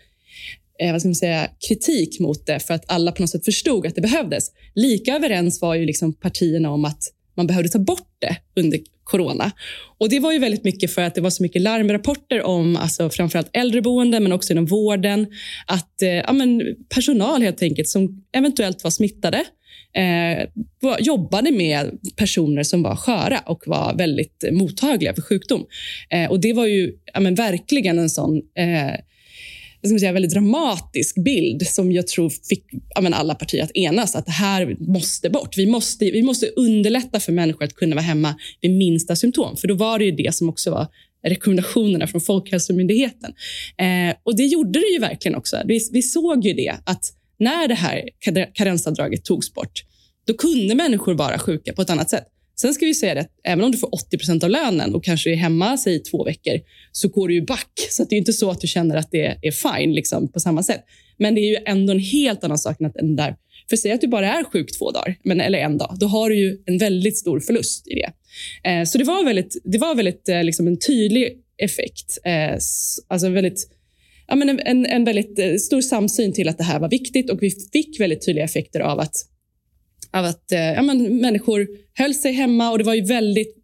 eh, 0.80 0.92
vad 0.92 1.00
ska 1.00 1.08
man 1.08 1.14
säga, 1.14 1.50
kritik 1.68 2.20
mot 2.20 2.46
det 2.46 2.60
för 2.60 2.74
att 2.74 2.84
alla 2.86 3.12
på 3.12 3.22
något 3.22 3.30
sätt 3.30 3.44
förstod 3.44 3.86
att 3.86 3.94
det 3.94 4.00
behövdes. 4.00 4.50
Lika 4.74 5.16
överens 5.16 5.60
var 5.60 5.74
ju 5.74 5.86
liksom 5.86 6.14
partierna 6.14 6.70
om 6.70 6.84
att 6.84 7.02
man 7.36 7.46
behövde 7.46 7.68
ta 7.68 7.78
bort 7.78 8.16
det 8.18 8.36
under 8.56 8.80
corona. 9.04 9.52
Och 9.98 10.08
Det 10.08 10.20
var 10.20 10.32
ju 10.32 10.38
väldigt 10.38 10.64
mycket 10.64 10.94
för 10.94 11.02
att 11.02 11.14
det 11.14 11.20
var 11.20 11.30
så 11.30 11.42
mycket 11.42 11.62
larmrapporter 11.62 12.42
om 12.42 12.76
alltså 12.76 13.10
framförallt 13.10 13.50
äldreboenden 13.52 14.22
men 14.22 14.32
också 14.32 14.52
inom 14.52 14.66
vården. 14.66 15.26
Att 15.66 16.02
eh, 16.02 16.08
ja, 16.08 16.32
men 16.32 16.62
personal 16.88 17.42
helt 17.42 17.62
enkelt 17.62 17.88
som 17.88 18.24
eventuellt 18.32 18.84
var 18.84 18.90
smittade 18.90 19.44
eh, 19.96 20.48
jobbade 20.98 21.50
med 21.50 21.98
personer 22.16 22.62
som 22.62 22.82
var 22.82 22.96
sköra 22.96 23.38
och 23.38 23.62
var 23.66 23.94
väldigt 23.98 24.44
mottagliga 24.52 25.14
för 25.14 25.22
sjukdom. 25.22 25.64
Eh, 26.10 26.30
och 26.30 26.40
Det 26.40 26.52
var 26.52 26.66
ju 26.66 26.92
ja, 27.14 27.20
men 27.20 27.34
verkligen 27.34 27.98
en 27.98 28.10
sån 28.10 28.36
eh, 28.36 29.00
ska 29.86 29.98
säga, 29.98 30.12
väldigt 30.12 30.32
dramatisk 30.32 31.24
bild 31.24 31.66
som 31.66 31.92
jag 31.92 32.06
tror 32.06 32.30
fick 32.48 32.64
ja, 32.94 33.00
men 33.00 33.14
alla 33.14 33.34
partier 33.34 33.62
att 33.62 33.76
enas 33.76 34.16
att 34.16 34.26
det 34.26 34.32
här 34.32 34.76
måste 34.80 35.30
bort. 35.30 35.58
Vi 35.58 35.66
måste, 35.66 36.04
vi 36.04 36.22
måste 36.22 36.46
underlätta 36.46 37.20
för 37.20 37.32
människor 37.32 37.64
att 37.64 37.74
kunna 37.74 37.96
vara 37.96 38.04
hemma 38.04 38.34
vid 38.60 38.70
minsta 38.70 39.16
symptom. 39.16 39.56
För 39.56 39.68
då 39.68 39.74
var 39.74 39.98
det 39.98 40.04
ju 40.04 40.10
det 40.10 40.34
som 40.34 40.48
också 40.48 40.70
var 40.70 40.86
rekommendationerna 41.26 42.06
från 42.06 42.20
Folkhälsomyndigheten. 42.20 43.32
Eh, 43.78 44.16
och 44.22 44.36
det 44.36 44.44
gjorde 44.44 44.80
det 44.80 44.92
ju 44.92 44.98
verkligen 44.98 45.34
också. 45.34 45.56
Vi, 45.64 45.80
vi 45.92 46.02
såg 46.02 46.44
ju 46.44 46.52
det 46.52 46.74
att 46.84 47.04
när 47.38 47.68
det 47.68 47.74
här 47.74 48.08
karensavdraget 48.54 49.24
togs 49.24 49.54
bort, 49.54 49.84
då 50.26 50.34
kunde 50.34 50.74
människor 50.74 51.14
vara 51.14 51.38
sjuka 51.38 51.72
på 51.72 51.82
ett 51.82 51.90
annat 51.90 52.10
sätt. 52.10 52.24
Sen 52.60 52.74
ska 52.74 52.86
vi 52.86 52.94
säga 52.94 53.20
att 53.20 53.30
även 53.44 53.64
om 53.64 53.72
du 53.72 53.78
får 53.78 53.94
80 53.94 54.18
procent 54.18 54.44
av 54.44 54.50
lönen 54.50 54.94
och 54.94 55.04
kanske 55.04 55.32
är 55.32 55.36
hemma 55.36 55.78
i 55.86 55.98
två 55.98 56.24
veckor 56.24 56.60
så 56.92 57.08
går 57.08 57.28
du 57.28 57.34
ju 57.34 57.42
back. 57.42 57.72
Så 57.90 58.04
det 58.04 58.14
är 58.14 58.18
inte 58.18 58.32
så 58.32 58.50
att 58.50 58.60
du 58.60 58.66
känner 58.66 58.96
att 58.96 59.10
det 59.10 59.38
är 59.42 59.50
fine 59.50 59.92
liksom, 59.92 60.32
på 60.32 60.40
samma 60.40 60.62
sätt. 60.62 60.84
Men 61.16 61.34
det 61.34 61.40
är 61.40 61.50
ju 61.50 61.56
ändå 61.66 61.92
en 61.92 61.98
helt 61.98 62.44
annan 62.44 62.58
sak 62.58 62.80
än 62.80 62.92
den 62.94 63.16
där. 63.16 63.36
För 63.70 63.76
säg 63.76 63.92
att 63.92 64.00
du 64.00 64.08
bara 64.08 64.32
är 64.32 64.44
sjuk 64.44 64.78
två 64.78 64.90
dagar, 64.90 65.16
men, 65.24 65.40
eller 65.40 65.58
en 65.58 65.78
dag. 65.78 65.96
Då 66.00 66.06
har 66.06 66.30
du 66.30 66.36
ju 66.36 66.58
en 66.66 66.78
väldigt 66.78 67.18
stor 67.18 67.40
förlust 67.40 67.88
i 67.88 67.94
det. 67.94 68.12
Eh, 68.70 68.84
så 68.84 68.98
det 68.98 69.04
var 69.04 69.24
väldigt, 69.24 69.56
det 69.64 69.78
var 69.78 69.94
väldigt 69.94 70.28
eh, 70.28 70.44
liksom 70.44 70.66
en 70.66 70.78
tydlig 70.78 71.32
effekt. 71.62 72.18
Eh, 72.24 72.58
alltså 73.08 73.28
väldigt 73.28 73.77
ja, 74.28 74.34
men 74.34 74.60
en, 74.60 74.86
en 74.86 75.04
väldigt 75.04 75.38
eh, 75.38 75.54
stor 75.54 75.80
samsyn 75.80 76.32
till 76.32 76.48
att 76.48 76.58
det 76.58 76.64
här 76.64 76.80
var 76.80 76.88
viktigt 76.88 77.30
och 77.30 77.42
vi 77.42 77.50
fick 77.72 78.00
väldigt 78.00 78.26
tydliga 78.26 78.44
effekter 78.44 78.80
av 78.80 79.00
att, 79.00 79.16
av 80.10 80.24
att 80.24 80.52
eh, 80.52 80.60
ja, 80.60 80.82
men 80.82 81.16
människor 81.16 81.68
höll 81.94 82.14
sig 82.14 82.32
hemma 82.32 82.70
och 82.70 82.78
det 82.78 82.84
var 82.84 82.94
ju 82.94 83.04
väldigt 83.04 83.56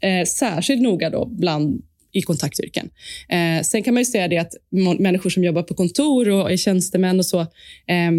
eh, 0.00 0.24
särskilt 0.24 0.82
noga 0.82 1.10
då 1.10 1.26
bland 1.26 1.82
i 2.12 2.22
kontaktyrken. 2.22 2.90
Eh, 3.28 3.62
sen 3.62 3.82
kan 3.82 3.94
man 3.94 4.00
ju 4.00 4.04
säga 4.04 4.28
det 4.28 4.38
att 4.38 4.52
människor 4.98 5.30
som 5.30 5.44
jobbar 5.44 5.62
på 5.62 5.74
kontor 5.74 6.28
och 6.28 6.52
är 6.52 6.56
tjänstemän 6.56 7.18
och 7.18 7.26
så 7.26 7.40
eh, 7.40 8.10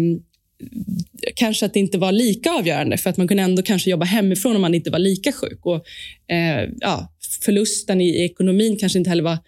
kanske 1.34 1.66
att 1.66 1.74
det 1.74 1.80
inte 1.80 1.98
var 1.98 2.12
lika 2.12 2.50
avgörande 2.50 2.96
för 2.96 3.10
att 3.10 3.16
man 3.16 3.28
kunde 3.28 3.42
ändå 3.42 3.62
kanske 3.62 3.90
jobba 3.90 4.04
hemifrån 4.04 4.56
om 4.56 4.62
man 4.62 4.74
inte 4.74 4.90
var 4.90 4.98
lika 4.98 5.32
sjuk. 5.32 5.66
Och, 5.66 5.86
eh, 6.34 6.68
ja, 6.80 7.12
förlusten 7.40 8.00
i, 8.00 8.08
i 8.08 8.24
ekonomin 8.24 8.76
kanske 8.76 8.98
inte 8.98 9.10
heller 9.10 9.22
var 9.22 9.38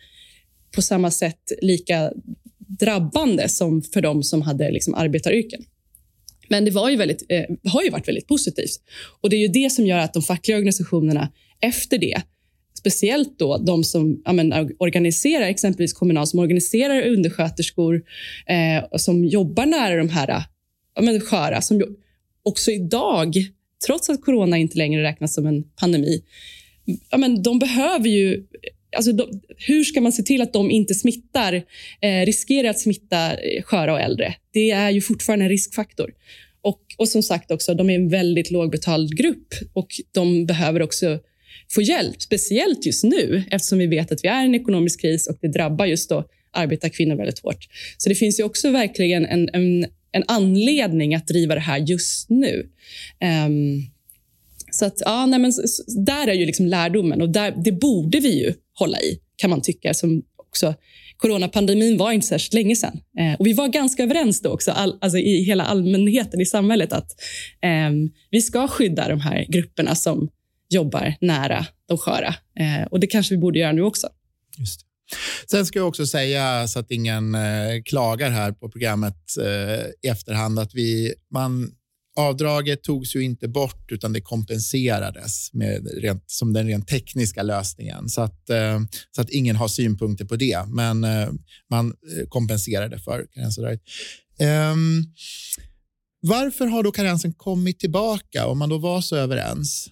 på 0.75 0.83
samma 0.83 1.11
sätt 1.11 1.53
lika 1.63 2.13
drabbande 2.59 3.49
som 3.49 3.83
för 3.83 4.01
de 4.01 4.23
som 4.23 4.43
hade 4.43 4.71
liksom 4.71 4.95
arbetaryrken. 4.95 5.65
Men 6.49 6.65
det 6.65 6.71
var 6.71 6.91
ju 6.91 6.97
väldigt, 6.97 7.27
eh, 7.29 7.45
har 7.73 7.83
ju 7.83 7.91
varit 7.91 8.09
väldigt 8.09 8.27
positivt. 8.27 8.81
Och 9.21 9.31
Det 9.31 9.37
är 9.37 9.41
ju 9.41 9.49
det 9.49 9.71
som 9.71 9.87
gör 9.87 9.99
att 9.99 10.15
de 10.15 10.23
fackliga 10.23 10.57
organisationerna 10.57 11.33
efter 11.61 11.99
det 11.99 12.23
speciellt 12.81 13.39
då 13.39 13.59
de 13.59 13.85
som 13.85 14.23
ja, 14.25 14.33
men, 14.33 14.71
organiserar, 14.79 15.47
exempelvis 15.47 15.93
Kommunal, 15.93 16.27
som 16.27 16.39
organiserar 16.39 17.07
undersköterskor 17.07 18.03
eh, 18.47 18.99
som 18.99 19.25
jobbar 19.25 19.67
nära 19.67 19.97
de 19.97 20.09
här 20.09 20.43
ja, 20.95 21.03
men, 21.03 21.21
sköra, 21.21 21.61
som 21.61 21.97
också 22.43 22.71
idag, 22.71 23.35
trots 23.87 24.11
att 24.11 24.23
corona 24.23 24.59
inte 24.59 24.79
längre 24.79 25.03
räknas 25.03 25.35
som 25.35 25.47
en 25.47 25.63
pandemi, 25.63 26.23
ja, 27.11 27.19
men, 27.19 27.43
de 27.43 27.59
behöver 27.59 28.09
ju 28.09 28.47
Alltså 28.97 29.13
de, 29.13 29.41
hur 29.57 29.85
ska 29.85 30.01
man 30.01 30.13
se 30.13 30.23
till 30.23 30.43
att 30.43 30.53
de 30.53 30.71
inte 30.71 30.95
smittar, 30.95 31.55
eh, 32.01 32.27
riskerar 32.27 32.69
att 32.69 32.79
smitta 32.79 33.33
eh, 33.33 33.63
sköra 33.63 33.93
och 33.93 34.01
äldre? 34.01 34.35
Det 34.53 34.71
är 34.71 34.91
ju 34.91 35.01
fortfarande 35.01 35.45
en 35.45 35.49
riskfaktor. 35.49 36.11
Och, 36.63 36.81
och 36.99 37.09
som 37.09 37.23
sagt, 37.23 37.51
också, 37.51 37.75
de 37.75 37.91
är 37.91 37.95
en 37.95 38.09
väldigt 38.09 38.51
lågbetald 38.51 39.17
grupp 39.17 39.55
och 39.73 39.89
de 40.13 40.47
behöver 40.47 40.83
också 40.83 41.19
få 41.75 41.83
hjälp, 41.83 42.23
speciellt 42.23 42.87
just 42.87 43.05
nu 43.05 43.45
eftersom 43.51 43.79
vi 43.79 43.87
vet 43.87 44.13
att 44.13 44.25
vi 44.25 44.29
är 44.29 44.43
i 44.43 44.47
en 44.47 44.55
ekonomisk 44.55 45.01
kris 45.01 45.29
och 45.29 45.39
det 45.41 45.49
drabbar 45.49 45.87
just 45.87 46.09
då 46.09 46.25
arbetarkvinnor 46.53 47.17
väldigt 47.17 47.39
hårt. 47.39 47.69
Så 47.99 48.09
det 48.09 48.15
finns 48.15 48.41
ju 48.41 48.45
också 48.45 48.71
verkligen 48.71 49.27
en, 49.27 49.49
en, 49.53 49.87
en 50.13 50.25
anledning 50.29 51.15
att 51.15 51.27
driva 51.27 51.55
det 51.55 51.61
här 51.61 51.79
just 51.79 52.31
nu. 52.31 52.69
Um, 53.47 53.87
så 54.73 54.85
att, 54.85 55.03
ja, 55.05 55.27
nej, 55.27 55.39
men, 55.41 55.53
där 56.05 56.29
är 56.29 56.35
ju 56.35 56.47
liksom 56.47 56.67
lärdomen 56.67 57.23
och 57.23 57.31
där, 57.31 57.55
det 57.65 57.73
borde 57.73 58.21
vi 58.21 58.45
ju 58.45 58.55
hålla 58.81 59.01
i, 59.01 59.19
kan 59.37 59.51
man 59.51 59.63
tycka. 59.63 59.95
Som 59.95 60.23
också, 60.37 60.75
coronapandemin 61.17 61.97
var 61.99 62.13
inte 62.13 62.27
särskilt 62.27 62.55
länge 62.55 62.77
sedan. 62.77 63.01
Eh, 63.19 63.35
och 63.39 63.47
vi 63.47 63.53
var 63.53 63.69
ganska 63.69 64.03
överens 64.03 64.41
då 64.41 64.51
också, 64.51 64.71
all, 64.71 64.99
alltså 65.01 65.19
i 65.19 65.43
hela 65.45 65.65
allmänheten 65.65 66.41
i 66.41 66.47
samhället, 66.47 66.93
att 66.93 67.11
eh, 67.63 67.91
vi 68.31 68.41
ska 68.43 68.69
skydda 68.69 69.09
de 69.09 69.21
här 69.21 69.47
grupperna 69.49 69.95
som 69.95 70.29
jobbar 70.71 71.15
nära 71.21 71.67
de 71.89 71.99
sköra. 71.99 72.35
Eh, 72.61 72.87
och 72.91 73.01
det 73.01 73.07
kanske 73.07 73.35
vi 73.35 73.39
borde 73.39 73.59
göra 73.59 73.73
nu 73.73 73.83
också. 73.83 74.09
Just 74.59 74.81
det. 74.81 74.87
Sen 75.51 75.67
ska 75.67 75.79
jag 75.79 75.89
också 75.89 76.07
säga, 76.07 76.69
så 76.69 76.79
att 76.79 76.91
ingen 76.91 77.35
eh, 77.35 77.83
klagar 77.85 78.31
här 78.31 78.53
på 78.53 78.71
programmet 78.71 79.37
eh, 79.41 79.87
i 80.03 80.09
efterhand, 80.09 80.59
att 80.59 80.75
vi, 80.75 81.15
man, 81.33 81.71
avdraget 82.21 82.83
togs 82.83 83.17
ju 83.17 83.25
inte 83.25 83.49
bort, 83.49 83.93
utan 83.93 84.13
det 84.13 84.21
kompenserades 84.21 85.53
med 85.53 85.89
rent, 86.03 86.25
som 86.27 86.53
den 86.53 86.67
rent 86.67 86.89
tekniska 86.89 87.43
lösningen. 87.43 88.09
Så 88.09 88.21
att, 88.21 88.51
eh, 88.51 88.81
så 89.11 89.21
att 89.21 89.31
ingen 89.31 89.57
har 89.57 89.69
synpunkter 89.69 90.25
på 90.25 90.37
det, 90.37 90.65
men 90.69 91.05
eh, 91.05 91.29
man 91.71 91.87
eh, 91.87 92.29
kompenserade 92.29 92.99
för 92.99 93.27
karensavdraget. 93.35 93.81
Um, 94.41 94.47
ehm, 94.47 95.05
varför 96.23 96.67
har 96.67 96.83
då 96.83 96.93
karensen 96.93 97.33
kommit 97.33 97.79
tillbaka 97.79 98.47
om 98.47 98.59
man 98.59 98.69
då 98.69 98.79
var 98.79 99.01
så 99.01 99.17
överens? 99.17 99.89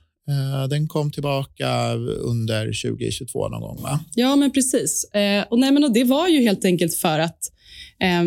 Den 0.70 0.88
kom 0.88 1.10
tillbaka 1.10 1.94
under 2.20 2.64
2022 2.66 3.48
någon 3.48 3.60
gång, 3.60 3.82
va? 3.82 4.00
Ja, 4.14 4.36
men 4.36 4.52
precis. 4.52 5.04
Eh, 5.04 5.44
och 5.50 5.58
nej, 5.58 5.72
men 5.72 5.84
och 5.84 5.92
det 5.92 6.04
var 6.04 6.28
ju 6.28 6.42
helt 6.42 6.64
enkelt 6.64 6.94
för 6.94 7.18
att 7.18 7.38
eh, 8.00 8.24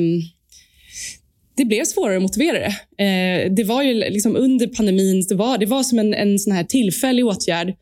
det 1.55 1.65
blev 1.65 1.85
svårare 1.85 2.15
att 2.15 2.21
motivera 2.21 2.59
det. 2.59 3.03
Eh, 3.03 3.51
det 3.51 3.63
var 3.63 3.83
ju 3.83 3.93
liksom 3.93 4.35
under 4.35 4.67
pandemin, 4.67 5.25
det 5.29 5.35
var, 5.35 5.57
det 5.57 5.65
var 5.65 5.83
som 5.83 5.99
en, 5.99 6.13
en 6.13 6.39
sån 6.39 6.53
här 6.53 6.63
tillfällig 6.63 7.25
åtgärd. 7.25 7.73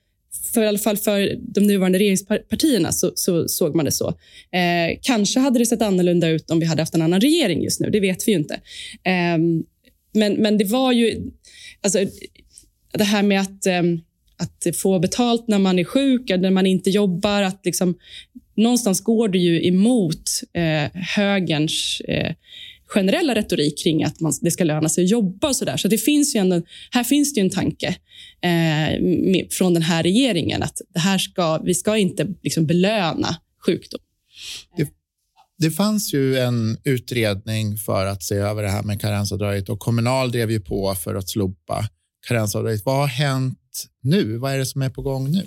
För 0.54 0.64
i 0.64 0.68
alla 0.68 0.78
fall 0.78 0.98
för 0.98 1.38
de 1.42 1.62
nuvarande 1.62 2.00
regeringspartierna 2.00 2.92
så, 2.92 3.12
så 3.16 3.48
såg 3.48 3.76
man 3.76 3.86
det 3.86 3.92
så. 3.92 4.08
Eh, 4.52 4.98
kanske 5.02 5.40
hade 5.40 5.60
det 5.60 5.66
sett 5.66 5.82
annorlunda 5.82 6.30
ut 6.30 6.52
om 6.52 6.60
vi 6.60 6.66
hade 6.66 6.82
haft 6.82 6.96
en 6.96 7.02
annan 7.02 7.22
regering 7.22 7.64
just 7.64 7.80
nu. 7.80 7.90
Det 7.90 8.00
vet 8.00 8.28
vi 8.28 8.32
ju 8.32 8.38
inte. 8.38 8.54
Eh, 9.04 9.38
men, 10.14 10.34
men 10.34 10.58
det 10.58 10.66
var 10.66 10.92
ju... 10.92 11.32
Alltså, 11.82 12.00
det 12.94 13.04
här 13.04 13.24
med 13.24 13.42
att 13.42 13.66
ehm, 13.66 14.02
att 14.40 14.78
få 14.78 15.00
betalt 15.00 15.48
när 15.48 15.60
man 15.60 15.80
är 15.80 15.84
sjuk, 15.84 16.30
eller 16.30 16.42
när 16.42 16.52
man 16.52 16.66
inte 16.66 16.90
jobbar. 16.90 17.42
Att 17.42 17.66
liksom, 17.66 17.98
någonstans 18.56 19.02
går 19.02 19.28
det 19.28 19.38
ju 19.38 19.68
emot 19.68 20.24
eh, 20.54 20.92
högerns 21.16 22.02
eh, 22.08 22.34
generella 22.89 23.36
retorik 23.36 23.84
kring 23.84 24.03
att 24.03 24.19
man, 24.19 24.34
det 24.41 24.51
ska 24.51 24.63
löna 24.63 24.89
sig 24.89 25.03
att 25.03 25.10
jobba. 25.10 25.48
och 25.48 25.55
så 25.55 25.65
där. 25.65 25.77
Så 25.77 25.88
det 25.88 25.98
finns 25.98 26.36
ju 26.36 26.39
ändå, 26.39 26.62
här 26.91 27.03
finns 27.03 27.34
det 27.34 27.39
ju 27.39 27.43
en 27.43 27.50
tanke 27.50 27.88
eh, 28.41 29.01
med, 29.01 29.48
från 29.51 29.74
den 29.74 29.84
här 29.84 30.03
regeringen 30.03 30.63
att 30.63 30.81
det 30.93 31.00
här 31.00 31.17
ska, 31.17 31.58
vi 31.58 31.74
ska 31.74 31.98
inte 31.98 32.27
liksom 32.43 32.65
belöna 32.65 33.36
sjukdom. 33.65 34.00
Det, 34.77 34.89
det 35.58 35.72
fanns 35.72 36.13
ju 36.13 36.38
en 36.38 36.77
utredning 36.84 37.77
för 37.77 38.05
att 38.05 38.24
se 38.24 38.36
över 38.36 38.63
det 38.63 38.69
här 38.69 38.84
med 38.84 39.01
karensavdraget 39.01 39.69
och 39.69 39.79
Kommunal 39.79 40.31
drev 40.31 40.51
ju 40.51 40.60
på 40.60 40.96
för 40.96 41.15
att 41.15 41.29
slopa 41.29 41.89
karensavdraget. 42.27 42.86
Vad 42.86 42.96
har 42.96 43.08
hänt 43.08 43.88
nu? 44.03 44.38
Vad 44.38 44.53
är 44.53 44.58
det 44.58 44.65
som 44.65 44.81
är 44.81 44.89
på 44.89 45.01
gång 45.01 45.31
nu? 45.31 45.41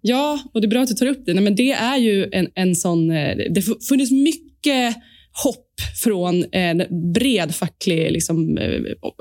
Ja, 0.00 0.42
och 0.52 0.60
det 0.60 0.66
är 0.66 0.70
bra 0.70 0.82
att 0.82 0.88
du 0.88 0.94
tar 0.94 1.06
upp 1.06 1.26
det. 1.26 1.34
Nej, 1.34 1.44
men 1.44 1.54
det 1.54 1.72
är 1.72 1.96
ju 1.96 2.28
en, 2.32 2.48
en 2.54 2.76
sån... 2.76 3.10
Eh, 3.10 3.36
det 3.50 3.62
funnits 3.88 4.10
mycket 4.10 4.96
hopp 5.44 5.67
från 6.02 6.44
eh, 6.44 6.48
en 6.52 7.12
bred 7.12 7.54
facklig 7.54 8.12
liksom, 8.12 8.58
eh, 8.58 8.80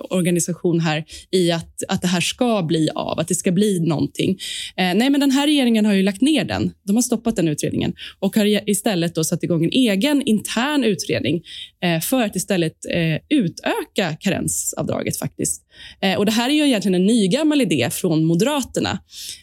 organisation 0.10 0.80
här 0.80 1.06
i 1.32 1.52
att, 1.52 1.84
att 1.88 2.02
det 2.02 2.08
här 2.08 2.22
ska 2.22 2.64
bli 2.64 2.90
av, 2.96 3.20
att 3.20 3.28
det 3.28 3.36
ska 3.36 3.52
bli 3.52 3.80
någonting. 3.80 4.30
Eh, 4.78 4.94
nej, 4.96 5.10
men 5.10 5.20
den 5.20 5.32
här 5.32 5.48
regeringen 5.48 5.86
har 5.86 5.94
ju 5.94 6.04
lagt 6.04 6.22
ner 6.22 6.44
den. 6.44 6.72
De 6.84 6.96
har 6.96 7.04
stoppat 7.04 7.36
den 7.36 7.48
utredningen 7.48 7.94
och 8.20 8.36
har 8.36 8.70
istället 8.70 9.16
då 9.16 9.24
satt 9.24 9.44
igång 9.44 9.64
en 9.64 9.72
egen 9.72 10.22
intern 10.22 10.84
utredning 10.84 11.44
eh, 11.84 12.00
för 12.00 12.24
att 12.24 12.36
istället 12.36 12.86
eh, 12.90 13.38
utöka 13.38 14.16
karensavdraget 14.20 15.18
faktiskt. 15.18 15.64
Eh, 16.02 16.18
och 16.18 16.26
det 16.26 16.32
här 16.32 16.50
är 16.50 16.54
ju 16.54 16.66
egentligen 16.66 16.96
en 16.96 17.06
nygammal 17.06 17.62
idé 17.62 17.90
från 17.92 18.24
Moderaterna, 18.24 19.00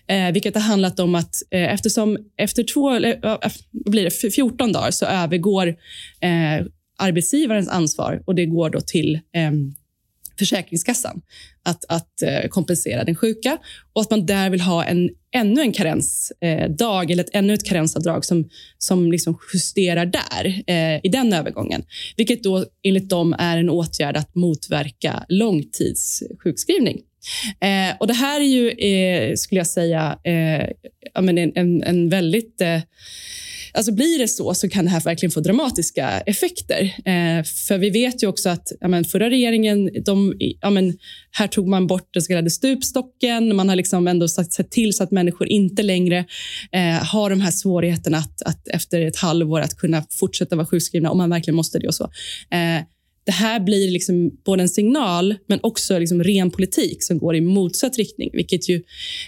eh, 0.09 0.33
vilket 0.33 0.55
har 0.55 0.63
handlat 0.63 1.01
om 1.01 1.15
att 1.15 1.35
eh, 1.51 1.75
eftersom 1.75 2.19
efter 2.37 2.63
två, 2.63 2.91
vad 3.23 3.91
blir 3.93 4.05
det, 4.05 4.31
14 4.31 4.73
dagar 4.73 4.91
så 4.91 5.07
övergår 5.07 5.75
arbetsgivarens 6.99 7.69
ansvar 7.69 8.23
och 8.25 8.35
det 8.35 8.47
går 8.47 8.71
då 8.71 8.81
till 8.81 9.15
eh, 9.15 9.51
Försäkringskassan 10.39 11.23
att, 11.63 11.85
att 11.89 12.23
eh, 12.23 12.49
kompensera 12.49 13.05
den 13.05 13.17
sjuka 13.17 13.59
och 13.93 14.03
att 14.03 14.11
man 14.11 14.27
där 14.27 14.51
vill 14.51 14.61
ha 14.61 14.85
en, 14.85 15.11
ännu 15.35 15.61
en 15.61 15.73
karensdag 15.73 17.05
eh, 17.05 17.13
eller 17.13 17.25
ett, 17.25 17.31
ännu 17.33 17.55
ett 17.55 17.69
karensavdrag 17.69 18.25
som, 18.25 18.49
som 18.79 19.13
liksom 19.13 19.39
justerar 19.55 20.07
där 20.07 20.63
eh, 20.67 21.01
i 21.03 21.09
den 21.09 21.33
övergången. 21.33 21.85
Vilket 22.17 22.43
då 22.43 22.67
enligt 22.83 23.09
dem 23.09 23.35
är 23.39 23.59
en 23.59 23.71
åtgärd 23.71 24.17
att 24.17 24.35
motverka 24.35 25.25
långtidssjukskrivning. 25.29 27.01
Eh, 27.61 27.97
och 28.01 28.07
det 28.07 28.15
här 28.15 28.41
är 28.41 28.45
ju, 28.45 28.71
eh, 28.71 29.35
skulle 29.35 29.59
jag 29.61 29.67
säga, 29.67 30.19
eh, 30.25 30.69
en, 31.15 31.39
en, 31.39 31.83
en 31.83 32.09
väldigt 32.09 32.61
eh, 32.61 32.81
Alltså 33.77 33.93
blir 33.93 34.19
det 34.19 34.29
så 34.29 34.55
så 34.55 34.69
kan 34.69 34.85
det 34.85 34.91
här 34.91 35.01
verkligen 35.01 35.31
få 35.31 35.41
dramatiska 35.41 36.21
effekter. 36.21 36.83
Eh, 36.83 37.45
för 37.45 37.79
vi 37.79 37.91
vet 37.91 38.23
ju 38.23 38.27
också 38.27 38.49
att 38.49 38.73
ja, 38.81 38.89
men 38.89 39.05
förra 39.05 39.31
regeringen, 39.31 39.91
de, 40.05 40.35
ja, 40.61 40.71
men 40.71 40.99
här 41.31 41.47
tog 41.47 41.69
man 41.69 41.87
bort 41.87 42.09
den 42.13 42.23
så 42.23 42.29
kallade 42.29 42.51
stupstocken. 42.51 43.57
Man 43.57 43.69
har 43.69 43.77
liksom 43.77 44.09
ändå 44.09 44.29
sett 44.29 44.71
till 44.71 44.93
så 44.93 45.03
att 45.05 45.11
människor 45.11 45.49
inte 45.49 45.83
längre 45.83 46.25
eh, 46.73 47.05
har 47.05 47.31
de 47.31 47.41
här 47.41 47.51
svårigheterna 47.51 48.19
att, 48.19 48.43
att 48.43 48.69
efter 48.69 49.01
ett 49.01 49.17
halvår 49.17 49.61
att 49.61 49.77
kunna 49.77 50.05
fortsätta 50.11 50.57
vara 50.57 50.67
sjukskrivna 50.67 51.11
om 51.11 51.19
man 51.19 51.31
verkligen 51.31 51.57
måste 51.57 51.79
det 51.79 51.87
och 51.89 51.95
så. 51.95 52.05
Eh, 52.51 52.83
det 53.27 53.33
här 53.33 53.61
blir 53.61 53.91
liksom 53.91 54.31
både 54.45 54.63
en 54.63 54.69
signal 54.69 55.35
men 55.47 55.61
också 55.63 55.99
liksom 55.99 56.23
ren 56.25 56.51
politik 56.51 57.03
som 57.03 57.19
går 57.19 57.37
i 57.37 57.41
motsatt 57.41 57.97
riktning. 57.97 58.31
Vilket 58.33 58.69
ju, 58.69 58.77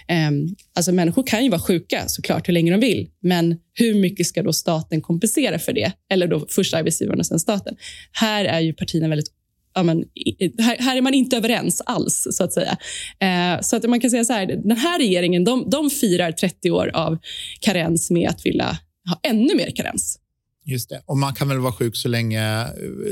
eh, 0.07 0.31
alltså 0.75 0.91
människor 0.91 1.23
kan 1.27 1.43
ju 1.43 1.49
vara 1.49 1.61
sjuka 1.61 2.03
såklart 2.07 2.47
hur 2.47 2.53
länge 2.53 2.71
de 2.71 2.79
vill, 2.79 3.07
men 3.21 3.55
hur 3.73 3.95
mycket 3.95 4.27
ska 4.27 4.43
då 4.43 4.53
staten 4.53 5.01
kompensera 5.01 5.59
för 5.59 5.73
det? 5.73 5.91
Eller 6.11 6.27
då 6.27 6.45
först 6.49 6.73
arbetsgivaren 6.73 7.19
och 7.19 7.25
sen 7.25 7.39
staten. 7.39 7.75
Här 8.11 8.45
är 8.45 8.59
ju 8.59 8.73
partierna 8.73 9.07
väldigt 9.07 9.33
Ja, 9.73 9.83
men, 9.83 10.03
här, 10.59 10.77
här, 10.79 10.97
är 10.97 11.01
man 11.01 11.13
inte 11.13 11.37
överens 11.37 11.81
alls, 11.85 12.27
så 12.31 12.43
att 12.43 12.53
säga. 12.53 12.77
Eh, 13.19 13.61
så 13.61 13.75
att 13.75 13.89
man 13.89 13.99
kan 13.99 14.09
säga 14.09 14.25
så 14.25 14.33
här, 14.33 14.45
den 14.45 14.77
här 14.77 14.99
regeringen 14.99 15.43
de, 15.43 15.69
de 15.69 15.89
firar 15.89 16.31
30 16.31 16.71
år 16.71 16.91
av 16.93 17.17
karens 17.59 18.11
med 18.11 18.29
att 18.29 18.45
vilja 18.45 18.77
ha 19.09 19.19
ännu 19.23 19.55
mer 19.55 19.71
karens. 19.75 20.19
Just 20.67 20.89
det. 20.89 21.01
Och 21.05 21.17
man 21.17 21.33
kan 21.33 21.47
väl 21.47 21.59
vara 21.59 21.73
sjuk 21.73 21.95
så 21.95 22.07
länge 22.07 22.61
eh, 22.61 22.67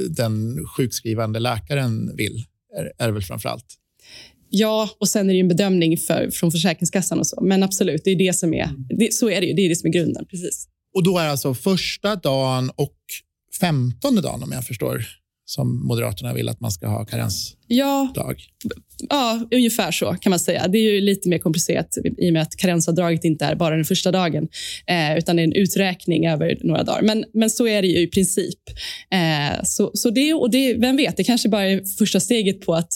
den 0.09 0.65
sjukskrivande 0.77 1.39
läkaren 1.39 2.15
vill, 2.15 2.43
är, 2.77 3.05
är 3.05 3.11
väl 3.11 3.21
framför 3.21 3.49
allt? 3.49 3.65
Ja, 4.49 4.89
och 4.99 5.09
sen 5.09 5.29
är 5.29 5.33
det 5.33 5.39
en 5.39 5.47
bedömning 5.47 5.97
för, 5.97 6.29
från 6.31 6.51
Försäkringskassan 6.51 7.19
och 7.19 7.27
så. 7.27 7.41
Men 7.41 7.63
absolut, 7.63 8.01
det 8.03 8.11
är 8.11 8.15
det 8.15 8.33
som 8.33 8.53
är, 8.53 8.69
det, 8.89 9.13
så 9.13 9.29
är 9.29 9.41
det 9.41 9.47
ju. 9.47 9.53
Det 9.53 9.61
är 9.61 9.69
det 9.69 9.75
som 9.75 9.87
är 9.87 9.91
grunden. 9.91 10.25
Precis. 10.25 10.67
Och 10.95 11.03
då 11.03 11.17
är 11.17 11.27
alltså 11.27 11.53
första 11.53 12.15
dagen 12.15 12.71
och 12.75 12.97
femtonde 13.59 14.21
dagen, 14.21 14.43
om 14.43 14.51
jag 14.51 14.65
förstår 14.65 15.05
som 15.45 15.87
Moderaterna 15.87 16.33
vill 16.33 16.49
att 16.49 16.59
man 16.59 16.71
ska 16.71 16.87
ha 16.87 17.05
karensdag? 17.05 17.57
Ja, 17.67 18.13
ja, 19.09 19.47
ungefär 19.51 19.91
så 19.91 20.15
kan 20.21 20.29
man 20.29 20.39
säga. 20.39 20.67
Det 20.67 20.77
är 20.77 20.93
ju 20.93 21.01
lite 21.01 21.29
mer 21.29 21.37
komplicerat 21.37 21.97
i 22.17 22.29
och 22.29 22.33
med 22.33 22.41
att 22.41 22.55
karensavdraget 22.57 23.23
inte 23.23 23.45
är 23.45 23.55
bara 23.55 23.75
den 23.75 23.85
första 23.85 24.11
dagen, 24.11 24.47
eh, 24.87 25.17
utan 25.17 25.35
det 25.35 25.41
är 25.41 25.43
en 25.43 25.53
uträkning 25.53 26.27
över 26.27 26.57
några 26.63 26.83
dagar. 26.83 27.01
Men, 27.01 27.25
men 27.33 27.49
så 27.49 27.67
är 27.67 27.81
det 27.81 27.87
ju 27.87 27.99
i 27.99 28.07
princip. 28.07 28.59
Eh, 29.11 29.63
så, 29.63 29.91
så 29.93 30.09
det, 30.09 30.33
och 30.33 30.51
det, 30.51 30.73
vem 30.73 30.97
vet, 30.97 31.17
det 31.17 31.23
kanske 31.23 31.49
bara 31.49 31.69
är 31.69 31.97
första 31.97 32.19
steget 32.19 32.61
på 32.61 32.73
att 32.73 32.93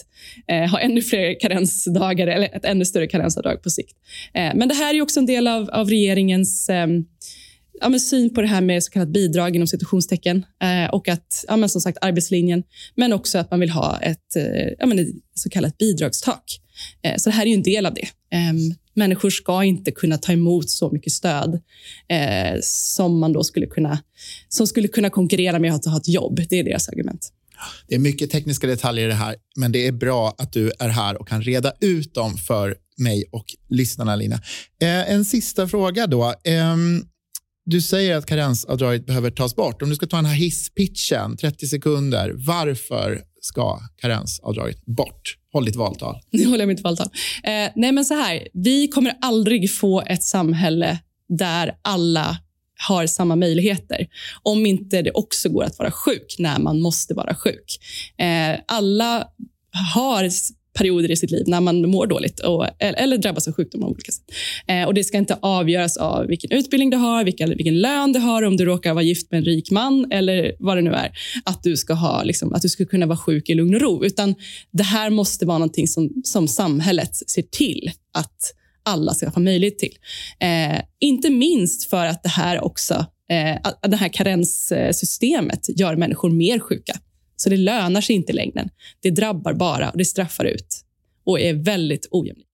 eh, 0.48 0.70
ha 0.70 0.80
ännu 0.80 1.02
fler 1.02 1.40
karensdagar 1.40 2.28
eller 2.28 2.56
ett 2.56 2.66
ännu 2.66 2.86
större 2.86 3.08
karensavdrag 3.08 3.64
på 3.64 3.70
sikt. 3.70 3.98
Eh, 4.34 4.52
men 4.56 4.68
det 4.68 4.76
här 4.76 4.96
är 4.96 5.02
också 5.02 5.20
en 5.20 5.26
del 5.26 5.48
av, 5.48 5.70
av 5.70 5.90
regeringens 5.90 6.70
ehm, 6.70 7.06
ja, 7.82 7.90
men 7.90 8.00
syn 8.00 8.34
på 8.34 8.42
det 8.42 8.48
här 8.48 8.62
med 8.62 8.84
så 8.84 8.92
kallat 8.92 9.10
bidrag 9.10 9.56
inom 9.56 9.68
situationstecken 9.68 10.46
eh, 10.62 10.94
och 10.94 11.08
att, 11.08 11.46
ja, 11.48 11.58
men 11.58 11.70
som 11.70 11.82
sagt 11.82 11.98
arbetslinjen, 12.02 12.64
men 12.96 13.14
också 13.14 13.38
att 13.38 13.52
man 13.52 13.60
vill 13.60 13.70
ha 13.70 14.00
ett, 14.02 14.36
eh, 14.36 14.74
ja, 14.80 14.86
men 14.86 15.00
ett 15.00 15.08
så 15.34 15.50
kallat 15.50 15.78
bidragstak. 15.78 16.44
Eh, 17.04 17.16
så 17.18 17.30
det 17.30 17.36
här 17.36 17.44
är 17.44 17.48
ju 17.48 17.54
en 17.54 17.64
del 17.64 17.86
av 17.86 17.94
det. 17.94 18.08
Ehm, 18.32 18.74
människor 18.94 19.30
ska 19.30 19.64
inte 19.64 19.92
kunna 19.92 20.18
ta 20.18 20.32
emot 20.32 20.70
så 20.70 20.92
mycket 20.92 21.14
stöd 21.14 21.62
eh, 22.10 22.60
som 22.62 23.20
man 23.20 23.34
då 23.34 23.44
skulle 23.44 23.66
kunna, 23.66 24.00
som 24.50 24.68
skulle 24.68 24.88
kunna 24.88 25.10
konkurrera 25.10 25.60
med 25.60 25.74
att 25.74 25.86
ha 25.86 25.98
ett 25.98 26.08
jobb. 26.08 26.40
Det 26.50 26.60
är 26.60 26.64
deras 26.64 26.90
argument. 26.90 27.34
Det 27.88 27.96
är 27.96 28.00
mycket 28.00 28.32
tekniska 28.32 28.68
detaljer 28.68 29.06
i 29.06 29.08
det 29.08 29.16
här, 29.16 29.36
men 29.56 29.72
det 29.72 29.88
är 29.88 29.92
bra 29.92 30.36
att 30.38 30.54
du 30.54 30.72
är 30.80 30.90
här 30.90 31.22
och 31.22 31.28
kan 31.28 31.42
reda 31.42 31.74
ut 31.82 32.14
dem 32.14 32.38
för 32.38 32.76
mig 32.98 33.26
och 33.32 33.46
lyssnarna, 33.70 34.16
Lina. 34.16 34.36
Eh, 34.82 35.12
en 35.12 35.26
sista 35.26 35.68
fråga 35.68 36.08
då. 36.08 36.34
Ehm, 36.44 37.04
du 37.70 37.82
säger 37.82 38.18
att 38.18 38.26
karensavdraget 38.26 39.06
behöver 39.06 39.32
tas 39.32 39.56
bort. 39.56 39.82
Om 39.82 39.90
du 39.90 39.96
ska 39.96 40.08
ta 40.08 40.18
den 40.18 40.26
här 40.26 40.36
hisspitchen, 40.36 41.38
30 41.38 41.68
sekunder. 41.68 42.34
Varför 42.36 43.22
ska 43.42 43.80
karensavdraget 44.02 44.86
bort? 44.86 45.38
Håll 45.54 45.66
ditt 45.66 45.76
valtal. 45.76 46.22
Nu 46.32 46.46
håller 46.46 46.60
jag 46.60 46.68
mitt 46.68 46.82
valtal. 46.82 47.10
Eh, 47.44 47.72
nej, 47.76 47.92
men 47.92 48.06
så 48.06 48.14
här. 48.14 48.48
Vi 48.54 48.88
kommer 48.88 49.14
aldrig 49.22 49.76
få 49.76 50.02
ett 50.02 50.24
samhälle 50.24 51.00
där 51.30 51.76
alla 51.82 52.38
har 52.88 53.08
samma 53.08 53.36
möjligheter 53.36 54.08
om 54.44 54.66
inte 54.66 55.02
det 55.02 55.12
också 55.12 55.50
går 55.50 55.64
att 55.64 55.80
vara 55.80 55.92
sjuk 55.92 56.36
när 56.40 56.60
man 56.60 56.82
måste 56.82 57.14
vara 57.14 57.36
sjuk. 57.36 57.80
Eh, 58.18 58.60
alla 58.68 59.28
har 59.94 60.30
perioder 60.78 61.12
i 61.12 61.16
sitt 61.16 61.32
liv 61.32 61.44
när 61.48 61.62
man 61.62 61.90
mår 61.90 62.08
dåligt 62.08 62.40
och, 62.40 62.68
eller 62.80 63.18
drabbas 63.18 63.48
av 63.48 63.54
sjukdom 63.54 63.84
av 63.84 63.90
olika 63.90 64.12
sätt. 64.12 64.24
Eh, 64.68 64.84
och 64.84 64.94
det 64.94 65.04
ska 65.04 65.18
inte 65.18 65.38
avgöras 65.42 65.98
av 65.98 66.28
vilken 66.28 66.52
utbildning 66.52 66.90
du 66.90 66.98
har, 66.98 67.24
vilken, 67.24 67.50
vilken 67.50 67.80
lön 67.80 68.14
du 68.14 68.20
har, 68.20 68.44
om 68.44 68.58
du 68.58 68.66
råkar 68.66 68.94
vara 68.94 69.04
gift 69.04 69.32
med 69.32 69.38
en 69.38 69.46
rik 69.46 69.72
man 69.72 70.12
eller 70.12 70.54
vad 70.60 70.78
det 70.78 70.82
nu 70.82 70.92
är. 70.92 71.12
Att 71.46 71.64
du 71.64 71.78
ska, 71.78 71.94
ha, 71.94 72.24
liksom, 72.24 72.54
att 72.54 72.62
du 72.62 72.70
ska 72.70 72.86
kunna 72.86 73.06
vara 73.06 73.18
sjuk 73.18 73.50
i 73.50 73.56
lugn 73.56 73.76
och 73.76 73.82
ro. 73.82 74.06
Utan 74.06 74.36
det 74.72 74.84
här 74.84 75.10
måste 75.10 75.46
vara 75.46 75.58
någonting 75.58 75.88
som, 75.88 76.10
som 76.24 76.48
samhället 76.48 77.16
ser 77.16 77.42
till 77.42 77.92
att 78.14 78.54
alla 78.86 79.14
ska 79.14 79.32
få 79.32 79.40
möjlighet 79.40 79.80
till. 79.80 79.98
Eh, 80.40 80.82
inte 81.00 81.30
minst 81.30 81.90
för 81.90 82.06
att 82.06 82.24
det 82.24 82.30
här 82.30 82.64
också 82.64 83.06
eh, 83.32 83.90
det 83.90 83.96
här 83.96 84.10
karenssystemet 84.10 85.80
gör 85.80 85.96
människor 85.96 86.30
mer 86.30 86.60
sjuka. 86.60 87.00
Så 87.42 87.50
det 87.50 87.58
lönar 87.58 88.02
sig 88.02 88.16
inte 88.16 88.32
i 88.32 88.36
längden. 88.36 88.70
Det 89.02 89.10
drabbar 89.10 89.54
bara 89.54 89.90
och 89.90 89.98
det 89.98 90.06
straffar 90.06 90.46
ut 90.46 90.82
och 91.26 91.40
är 91.40 91.54
väldigt 91.54 92.08
ojämlikt. 92.12 92.50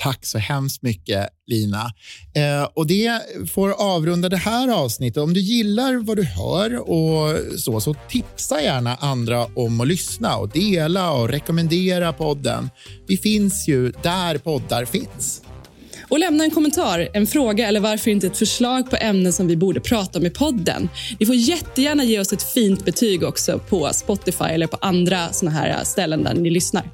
Tack 0.00 0.26
så 0.26 0.38
hemskt 0.38 0.82
mycket, 0.82 1.28
Lina. 1.46 1.92
Eh, 2.34 2.68
och 2.74 2.86
Det 2.86 3.20
får 3.50 3.70
avrunda 3.70 4.28
det 4.28 4.36
här 4.36 4.68
avsnittet. 4.68 5.22
Om 5.22 5.34
du 5.34 5.40
gillar 5.40 5.94
vad 5.94 6.16
du 6.16 6.24
hör 6.24 6.90
och 6.90 7.38
så, 7.60 7.80
så 7.80 7.94
tipsa 8.08 8.62
gärna 8.62 8.96
andra 8.96 9.44
om 9.44 9.80
att 9.80 9.88
lyssna 9.88 10.36
och 10.36 10.48
dela 10.48 11.12
och 11.12 11.28
rekommendera 11.28 12.12
podden. 12.12 12.70
Vi 13.08 13.16
finns 13.16 13.68
ju 13.68 13.92
där 14.02 14.38
poddar 14.38 14.84
finns. 14.84 15.42
Och 16.08 16.18
lämna 16.18 16.44
en 16.44 16.50
kommentar, 16.50 17.08
en 17.12 17.26
fråga 17.26 17.68
eller 17.68 17.80
varför 17.80 18.10
inte 18.10 18.26
ett 18.26 18.38
förslag 18.38 18.90
på 18.90 18.96
ämnen 18.96 19.32
som 19.32 19.46
vi 19.46 19.56
borde 19.56 19.80
prata 19.80 20.18
om 20.18 20.26
i 20.26 20.30
podden. 20.30 20.88
Ni 21.20 21.26
får 21.26 21.34
jättegärna 21.34 22.04
ge 22.04 22.20
oss 22.20 22.32
ett 22.32 22.42
fint 22.42 22.84
betyg 22.84 23.22
också 23.22 23.58
på 23.58 23.90
Spotify 23.92 24.44
eller 24.44 24.66
på 24.66 24.78
andra 24.80 25.32
såna 25.32 25.50
här 25.50 25.84
ställen 25.84 26.24
där 26.24 26.34
ni 26.34 26.50
lyssnar. 26.50 26.84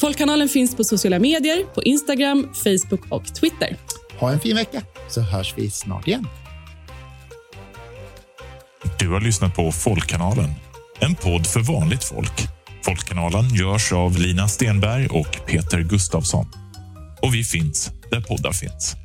Folkkanalen 0.00 0.48
finns 0.48 0.76
på 0.76 0.84
sociala 0.84 1.18
medier, 1.18 1.64
på 1.74 1.82
Instagram, 1.82 2.48
Facebook 2.54 3.00
och 3.08 3.34
Twitter. 3.34 3.76
Ha 4.18 4.32
en 4.32 4.40
fin 4.40 4.56
vecka, 4.56 4.82
så 5.08 5.20
hörs 5.20 5.54
vi 5.56 5.70
snart 5.70 6.08
igen. 6.08 6.26
Du 8.98 9.08
har 9.08 9.20
lyssnat 9.20 9.54
på 9.54 9.72
Folkkanalen, 9.72 10.50
en 10.98 11.14
podd 11.14 11.46
för 11.46 11.60
vanligt 11.60 12.04
folk. 12.04 12.32
Folkkanalen 12.82 13.54
görs 13.54 13.92
av 13.92 14.18
Lina 14.18 14.48
Stenberg 14.48 15.06
och 15.06 15.46
Peter 15.46 15.80
Gustavsson. 15.80 16.46
Och 17.22 17.34
vi 17.34 17.44
finns 17.44 17.90
där 18.10 18.20
poddar 18.20 18.52
finns. 18.52 18.96